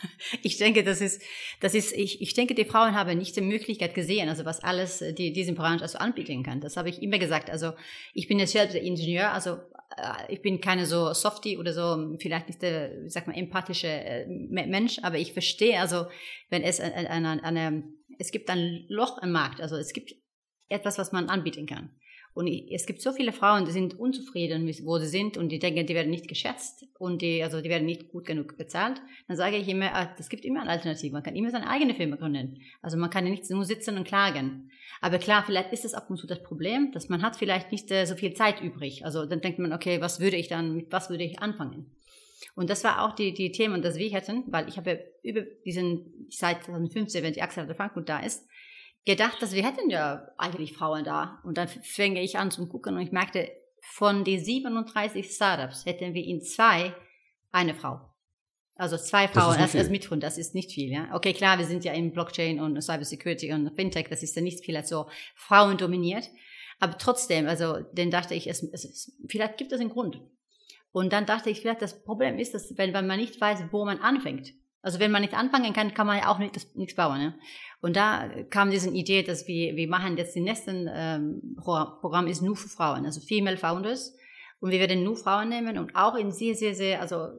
Ich 0.43 0.57
denke, 0.57 0.83
das 0.83 1.01
ist, 1.01 1.21
das 1.59 1.73
ist, 1.73 1.93
ich, 1.93 2.21
ich 2.21 2.33
denke, 2.33 2.53
die 2.55 2.65
Frauen 2.65 2.95
haben 2.95 3.17
nicht 3.17 3.35
die 3.35 3.41
Möglichkeit 3.41 3.93
gesehen, 3.93 4.29
also 4.29 4.45
was 4.45 4.63
alles 4.63 5.01
äh, 5.01 5.13
die 5.13 5.33
diesem 5.33 5.55
Branche 5.55 5.81
also 5.83 5.97
anbieten 5.97 6.43
kann. 6.43 6.61
Das 6.61 6.77
habe 6.77 6.89
ich 6.89 7.01
immer 7.01 7.17
gesagt. 7.17 7.49
Also 7.49 7.73
ich 8.13 8.27
bin 8.27 8.39
ja 8.39 8.47
selbst 8.47 8.75
Ingenieur, 8.75 9.31
also 9.31 9.57
ich 10.29 10.41
bin 10.41 10.61
keine 10.61 10.85
so 10.85 11.13
Softie 11.13 11.57
oder 11.57 11.73
so, 11.73 12.15
vielleicht 12.19 12.47
nicht 12.47 12.61
der, 12.61 13.03
wie 13.03 13.09
sagt 13.09 13.27
man, 13.27 13.35
empathische 13.35 13.87
äh, 13.87 14.25
Mensch, 14.27 14.99
aber 15.03 15.17
ich 15.17 15.33
verstehe 15.33 15.79
also, 15.79 16.05
wenn 16.49 16.63
es 16.63 16.79
eine, 16.79 17.09
eine, 17.09 17.43
eine, 17.43 17.83
es 18.17 18.31
gibt 18.31 18.49
ein 18.49 18.85
Loch 18.87 19.21
im 19.21 19.31
Markt, 19.31 19.61
also 19.61 19.75
es 19.75 19.93
gibt 19.93 20.13
etwas, 20.69 20.97
was 20.97 21.11
man 21.11 21.29
anbieten 21.29 21.65
kann. 21.65 21.91
Und 22.33 22.47
es 22.47 22.85
gibt 22.85 23.01
so 23.01 23.11
viele 23.11 23.33
Frauen, 23.33 23.65
die 23.65 23.71
sind 23.71 23.99
unzufrieden, 23.99 24.65
wo 24.83 24.97
sie 24.99 25.07
sind 25.07 25.35
und 25.35 25.49
die 25.49 25.59
denken, 25.59 25.85
die 25.85 25.93
werden 25.93 26.09
nicht 26.09 26.29
geschätzt 26.29 26.85
und 26.97 27.21
die, 27.21 27.43
also 27.43 27.59
die 27.59 27.69
werden 27.69 27.85
nicht 27.85 28.09
gut 28.09 28.25
genug 28.25 28.57
bezahlt. 28.57 29.01
Dann 29.27 29.35
sage 29.35 29.57
ich 29.57 29.67
immer, 29.67 29.93
ah, 29.93 30.15
es 30.17 30.29
gibt 30.29 30.45
immer 30.45 30.61
eine 30.61 30.69
Alternative. 30.69 31.11
Man 31.11 31.23
kann 31.23 31.35
immer 31.35 31.51
seine 31.51 31.69
eigene 31.69 31.93
Firma 31.93 32.15
gründen. 32.15 32.61
Also 32.81 32.97
man 32.97 33.09
kann 33.09 33.25
ja 33.25 33.31
nicht 33.31 33.49
nur 33.49 33.65
sitzen 33.65 33.97
und 33.97 34.05
klagen. 34.05 34.71
Aber 35.01 35.17
klar, 35.17 35.43
vielleicht 35.45 35.73
ist 35.73 35.83
es 35.83 35.93
ab 35.93 36.09
und 36.09 36.17
zu 36.17 36.25
das 36.25 36.41
Problem, 36.41 36.91
dass 36.93 37.09
man 37.09 37.21
hat 37.21 37.35
vielleicht 37.35 37.71
nicht 37.71 37.91
äh, 37.91 38.05
so 38.05 38.15
viel 38.15 38.33
Zeit 38.33 38.61
übrig. 38.61 39.03
Also 39.03 39.25
dann 39.25 39.41
denkt 39.41 39.59
man, 39.59 39.73
okay, 39.73 39.99
was 39.99 40.21
würde 40.21 40.37
ich 40.37 40.47
dann, 40.47 40.75
mit 40.75 40.91
was 40.91 41.09
würde 41.09 41.25
ich 41.25 41.39
anfangen? 41.39 41.91
Und 42.55 42.69
das 42.69 42.83
war 42.83 43.03
auch 43.03 43.15
die, 43.15 43.33
die 43.33 43.51
Themen, 43.51 43.81
das 43.81 43.97
wir 43.97 44.11
hatten, 44.13 44.43
weil 44.47 44.67
ich 44.69 44.77
habe 44.77 45.03
über 45.23 45.41
diesen, 45.65 46.27
seit 46.29 46.63
2015, 46.63 47.23
wenn 47.23 47.33
die 47.33 47.41
Axel 47.41 47.65
der 47.65 47.75
Frankfurt 47.75 48.09
da 48.09 48.19
ist, 48.19 48.47
gedacht, 49.05 49.41
dass 49.41 49.53
wir 49.53 49.65
hätten 49.65 49.89
ja 49.89 50.27
eigentlich 50.37 50.73
Frauen 50.73 51.03
da. 51.03 51.39
Und 51.43 51.57
dann 51.57 51.67
fänge 51.67 52.21
ich 52.21 52.37
an 52.37 52.51
zu 52.51 52.67
gucken 52.67 52.95
und 52.95 53.01
ich 53.01 53.11
merkte, 53.11 53.51
von 53.81 54.23
den 54.23 54.43
37 54.43 55.29
Startups 55.29 55.85
hätten 55.85 56.13
wir 56.13 56.23
in 56.23 56.41
zwei 56.41 56.93
eine 57.51 57.73
Frau. 57.73 58.11
Also 58.75 58.97
zwei 58.97 59.27
Frauen 59.27 59.57
als, 59.57 59.75
als 59.75 59.89
Mitgründer, 59.89 60.25
das 60.25 60.37
ist 60.37 60.55
nicht 60.55 60.71
viel, 60.71 60.91
ja. 60.91 61.13
Okay, 61.13 61.33
klar, 61.33 61.59
wir 61.59 61.65
sind 61.65 61.83
ja 61.83 61.93
in 61.93 62.13
Blockchain 62.13 62.59
und 62.59 62.81
Cybersecurity 62.81 63.51
und 63.53 63.75
Fintech, 63.75 64.07
das 64.09 64.23
ist 64.23 64.35
ja 64.35 64.41
nicht 64.41 64.63
viel 64.65 64.75
als 64.75 64.89
so 64.89 65.07
Frauen 65.35 65.77
dominiert. 65.77 66.29
Aber 66.79 66.97
trotzdem, 66.97 67.47
also, 67.47 67.77
dann 67.93 68.09
dachte 68.09 68.33
ich, 68.33 68.47
es, 68.47 68.63
es, 68.63 69.15
vielleicht 69.27 69.57
gibt 69.57 69.71
es 69.71 69.79
einen 69.79 69.91
Grund. 69.91 70.19
Und 70.91 71.13
dann 71.13 71.25
dachte 71.25 71.49
ich, 71.49 71.61
vielleicht 71.61 71.81
das 71.81 72.03
Problem 72.03 72.39
ist, 72.39 72.53
dass 72.53 72.75
wenn, 72.77 72.93
wenn 72.93 73.05
man 73.05 73.19
nicht 73.19 73.39
weiß, 73.39 73.65
wo 73.71 73.85
man 73.85 73.99
anfängt. 73.99 74.53
Also 74.81 74.99
wenn 74.99 75.11
man 75.11 75.21
nicht 75.21 75.33
anfangen 75.33 75.73
kann, 75.73 75.93
kann 75.93 76.07
man 76.07 76.17
ja 76.17 76.27
auch 76.29 76.39
nicht, 76.39 76.55
das, 76.55 76.73
nichts 76.75 76.95
bauen. 76.95 77.19
Ne? 77.19 77.35
Und 77.81 77.95
da 77.95 78.29
kam 78.49 78.71
diese 78.71 78.89
Idee, 78.89 79.23
dass 79.23 79.47
wir, 79.47 79.75
wir 79.75 79.87
machen 79.87 80.17
jetzt 80.17 80.35
die 80.35 80.41
nächsten 80.41 80.89
ähm, 80.91 81.55
Programm 81.61 82.27
ist 82.27 82.41
nur 82.41 82.55
für 82.55 82.69
Frauen, 82.69 83.05
also 83.05 83.21
Female 83.21 83.57
Founders. 83.57 84.15
Und 84.59 84.71
wir 84.71 84.79
werden 84.79 85.03
nur 85.03 85.17
Frauen 85.17 85.49
nehmen 85.49 85.77
und 85.77 85.95
auch 85.95 86.15
in 86.15 86.31
sehr, 86.31 86.55
sehr, 86.55 86.75
sehr, 86.75 87.01
also 87.01 87.29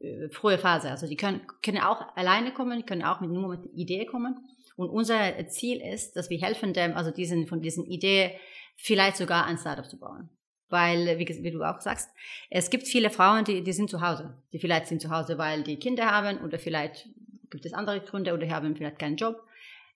äh, 0.00 0.28
frühe 0.30 0.58
Phase. 0.58 0.90
Also 0.90 1.06
die 1.06 1.16
können, 1.16 1.42
können 1.62 1.78
auch 1.78 2.16
alleine 2.16 2.52
kommen, 2.52 2.86
können 2.86 3.02
auch 3.02 3.20
mit 3.20 3.30
nur 3.30 3.48
mit 3.48 3.60
Idee 3.74 4.06
kommen. 4.06 4.36
Und 4.76 4.88
unser 4.88 5.46
Ziel 5.48 5.80
ist, 5.80 6.16
dass 6.16 6.30
wir 6.30 6.38
helfen 6.38 6.72
dem, 6.72 6.94
also 6.94 7.10
diesen, 7.10 7.46
von 7.46 7.60
diesen 7.60 7.84
Idee 7.84 8.38
vielleicht 8.76 9.16
sogar 9.16 9.44
ein 9.44 9.58
Startup 9.58 9.88
zu 9.88 9.98
bauen. 9.98 10.30
Weil, 10.72 11.18
wie, 11.18 11.28
wie, 11.28 11.50
du 11.50 11.62
auch 11.62 11.80
sagst, 11.80 12.08
es 12.48 12.70
gibt 12.70 12.88
viele 12.88 13.10
Frauen, 13.10 13.44
die, 13.44 13.62
die 13.62 13.74
sind 13.74 13.90
zu 13.90 14.00
Hause. 14.00 14.34
Die 14.54 14.58
vielleicht 14.58 14.86
sind 14.86 15.02
zu 15.02 15.10
Hause, 15.10 15.36
weil 15.36 15.62
die 15.62 15.76
Kinder 15.76 16.06
haben 16.06 16.38
oder 16.38 16.58
vielleicht 16.58 17.10
gibt 17.50 17.66
es 17.66 17.74
andere 17.74 18.00
Gründe 18.00 18.32
oder 18.32 18.48
haben 18.48 18.74
vielleicht 18.74 18.98
keinen 18.98 19.16
Job. 19.16 19.42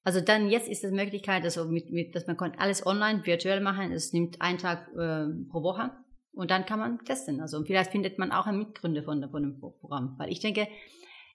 Also 0.05 0.21
dann 0.21 0.51
jetzt 0.51 0.69
ist 0.69 0.85
es 0.85 0.93
Möglichkeit, 0.93 1.45
also 1.45 1.65
mit, 1.65 1.91
mit, 1.91 2.15
dass 2.15 2.27
man 2.27 2.37
alles 2.59 2.85
online, 2.85 3.25
virtuell 3.25 3.61
machen. 3.61 3.91
Es 3.91 4.13
nimmt 4.13 4.43
einen 4.43 4.59
Tag 4.59 4.89
äh, 4.93 5.25
pro 5.51 5.63
Woche 5.63 5.93
und 6.33 6.51
dann 6.51 6.67
kann 6.67 6.79
man 6.79 7.03
testen. 7.07 7.41
Also 7.41 7.65
vielleicht 7.65 7.91
findet 7.91 8.19
man 8.19 8.31
auch 8.31 8.47
einen 8.47 8.59
Mitgründer 8.59 9.03
von, 9.03 9.27
von 9.31 9.43
dem 9.43 9.59
Programm. 9.59 10.15
Weil 10.19 10.31
ich 10.31 10.41
denke, 10.41 10.61
äh, 10.61 10.67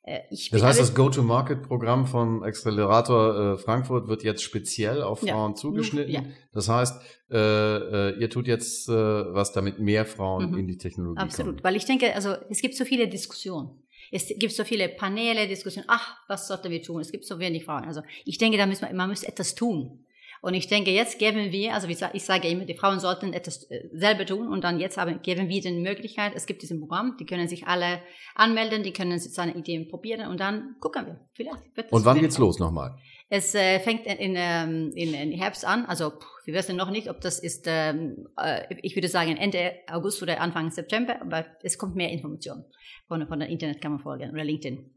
das 0.03 0.63
heißt, 0.63 0.79
das 0.79 0.95
Go-to-Market-Programm 0.95 2.07
vom 2.07 2.41
Accelerator 2.41 3.53
äh, 3.53 3.57
Frankfurt 3.57 4.07
wird 4.07 4.23
jetzt 4.23 4.41
speziell 4.41 5.03
auf 5.03 5.19
Frauen 5.19 5.51
ja, 5.51 5.55
zugeschnitten. 5.55 6.11
Ja. 6.11 6.23
Das 6.51 6.69
heißt, 6.69 7.01
äh, 7.29 7.37
äh, 7.37 8.19
ihr 8.19 8.29
tut 8.29 8.47
jetzt 8.47 8.89
äh, 8.89 8.93
was, 8.93 9.53
damit 9.53 9.79
mehr 9.79 10.05
Frauen 10.05 10.51
mhm. 10.51 10.57
in 10.57 10.67
die 10.67 10.77
Technologie 10.77 11.21
Absolut, 11.21 11.55
kommen. 11.55 11.63
weil 11.63 11.75
ich 11.75 11.85
denke, 11.85 12.15
also 12.15 12.35
es 12.49 12.61
gibt 12.61 12.75
so 12.75 12.83
viele 12.83 13.07
Diskussionen. 13.07 13.83
Es 14.11 14.27
gibt 14.27 14.53
so 14.53 14.63
viele 14.63 14.89
Paneele, 14.89 15.47
Diskussionen. 15.47 15.87
Ach, 15.87 16.17
was 16.27 16.47
sollten 16.47 16.71
wir 16.71 16.81
tun? 16.81 16.99
Es 16.99 17.11
gibt 17.11 17.25
so 17.25 17.39
wenig 17.39 17.63
Frauen. 17.63 17.85
Also 17.85 18.01
ich 18.25 18.37
denke, 18.37 18.57
da 18.57 18.65
müssen 18.65 18.87
wir, 18.87 18.93
man 18.93 19.09
muss 19.09 19.23
etwas 19.23 19.55
tun. 19.55 20.03
Und 20.41 20.55
ich 20.55 20.67
denke, 20.67 20.89
jetzt 20.89 21.19
geben 21.19 21.51
wir, 21.51 21.75
also 21.75 21.87
ich 21.87 22.23
sage 22.25 22.47
immer, 22.47 22.65
die 22.65 22.73
Frauen 22.73 22.99
sollten 22.99 23.31
etwas 23.31 23.69
äh, 23.69 23.87
selber 23.93 24.25
tun 24.25 24.47
und 24.47 24.63
dann 24.63 24.79
jetzt 24.79 24.97
haben, 24.97 25.21
geben 25.21 25.49
wir 25.49 25.61
die 25.61 25.71
Möglichkeit, 25.71 26.33
es 26.35 26.47
gibt 26.47 26.63
diesen 26.63 26.79
Programm, 26.79 27.15
die 27.19 27.27
können 27.27 27.47
sich 27.47 27.67
alle 27.67 28.01
anmelden, 28.33 28.81
die 28.81 28.91
können 28.91 29.19
seine 29.19 29.55
Ideen 29.55 29.87
probieren 29.87 30.27
und 30.27 30.39
dann 30.39 30.77
gucken 30.79 31.05
wir. 31.05 31.19
Vielleicht 31.33 31.77
wird 31.77 31.91
und 31.91 32.05
wann 32.05 32.19
geht's 32.19 32.39
los 32.39 32.57
nochmal? 32.57 32.97
Es 33.29 33.53
äh, 33.53 33.79
fängt 33.79 34.07
in, 34.07 34.35
in, 34.35 34.91
in, 34.93 35.13
in 35.13 35.31
Herbst 35.31 35.63
an, 35.63 35.85
also 35.85 36.11
wir 36.45 36.55
wissen 36.55 36.75
noch 36.75 36.89
nicht, 36.89 37.07
ob 37.07 37.21
das 37.21 37.37
ist, 37.37 37.65
ähm, 37.67 38.27
äh, 38.35 38.63
ich 38.81 38.95
würde 38.95 39.09
sagen 39.09 39.37
Ende 39.37 39.73
August 39.91 40.23
oder 40.23 40.41
Anfang 40.41 40.71
September, 40.71 41.21
aber 41.21 41.45
es 41.61 41.77
kommt 41.77 41.95
mehr 41.95 42.09
Informationen 42.09 42.65
von, 43.07 43.27
von 43.27 43.39
der 43.39 43.49
Internetkammer 43.49 43.99
folgen 43.99 44.31
oder 44.31 44.43
LinkedIn. 44.43 44.89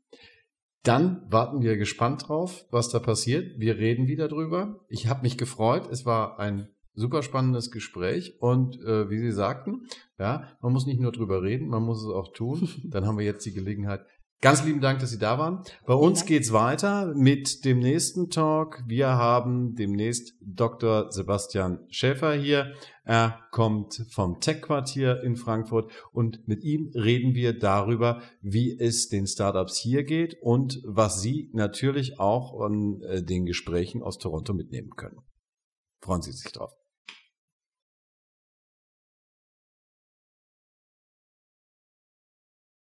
Dann 0.85 1.23
warten 1.31 1.63
wir 1.63 1.77
gespannt 1.79 2.29
drauf, 2.29 2.67
was 2.71 2.91
da 2.91 2.99
passiert. 2.99 3.59
Wir 3.59 3.79
reden 3.79 4.07
wieder 4.07 4.29
drüber. 4.29 4.81
Ich 4.89 5.09
habe 5.09 5.23
mich 5.23 5.39
gefreut. 5.39 5.89
Es 5.91 6.05
war 6.05 6.39
ein 6.39 6.69
super 6.93 7.23
spannendes 7.23 7.71
Gespräch 7.71 8.37
und 8.39 8.79
äh, 8.83 9.09
wie 9.11 9.19
Sie 9.19 9.33
sagten, 9.33 9.87
ja, 10.19 10.53
man 10.61 10.73
muss 10.73 10.87
nicht 10.87 11.01
nur 11.01 11.11
drüber 11.11 11.43
reden, 11.43 11.69
man 11.69 11.83
muss 11.83 12.03
es 12.03 12.09
auch 12.09 12.33
tun. 12.33 12.69
Dann 12.85 13.07
haben 13.07 13.19
wir 13.19 13.25
jetzt 13.25 13.45
die 13.47 13.55
Gelegenheit, 13.55 14.05
Ganz 14.45 14.63
lieben 14.63 14.83
Dank, 14.83 14.99
dass 14.99 15.09
Sie 15.11 15.19
da 15.19 15.39
waren. 15.39 15.63
Bei 15.87 15.95
uns 15.95 16.19
Dank. 16.19 16.29
geht's 16.29 16.53
weiter 16.53 17.15
mit 17.15 17.65
dem 17.65 17.79
nächsten 17.79 18.29
Talk. 18.29 18.83
Wir 18.87 19.09
haben 19.09 19.75
demnächst 19.75 20.35
Dr. 20.43 21.11
Sebastian 21.11 21.81
Schäfer 21.89 22.35
hier. 22.35 22.75
Er 23.05 23.39
kommt 23.51 24.07
vom 24.09 24.41
Tech-Quartier 24.41 25.23
in 25.23 25.37
Frankfurt 25.37 25.93
und 26.13 26.49
mit 26.49 26.65
ihm 26.65 26.91
reden 26.95 27.35
wir 27.35 27.59
darüber, 27.59 28.23
wie 28.41 28.79
es 28.79 29.09
den 29.11 29.27
Startups 29.27 29.77
hier 29.77 30.05
geht 30.05 30.41
und 30.41 30.81
was 30.85 31.21
Sie 31.21 31.51
natürlich 31.53 32.19
auch 32.19 32.59
an 32.61 33.03
äh, 33.03 33.23
den 33.23 33.45
Gesprächen 33.45 34.03
aus 34.03 34.19
Toronto 34.19 34.55
mitnehmen 34.55 34.91
können. 34.97 35.19
Freuen 36.01 36.23
Sie 36.23 36.33
sich 36.33 36.51
drauf. 36.51 36.73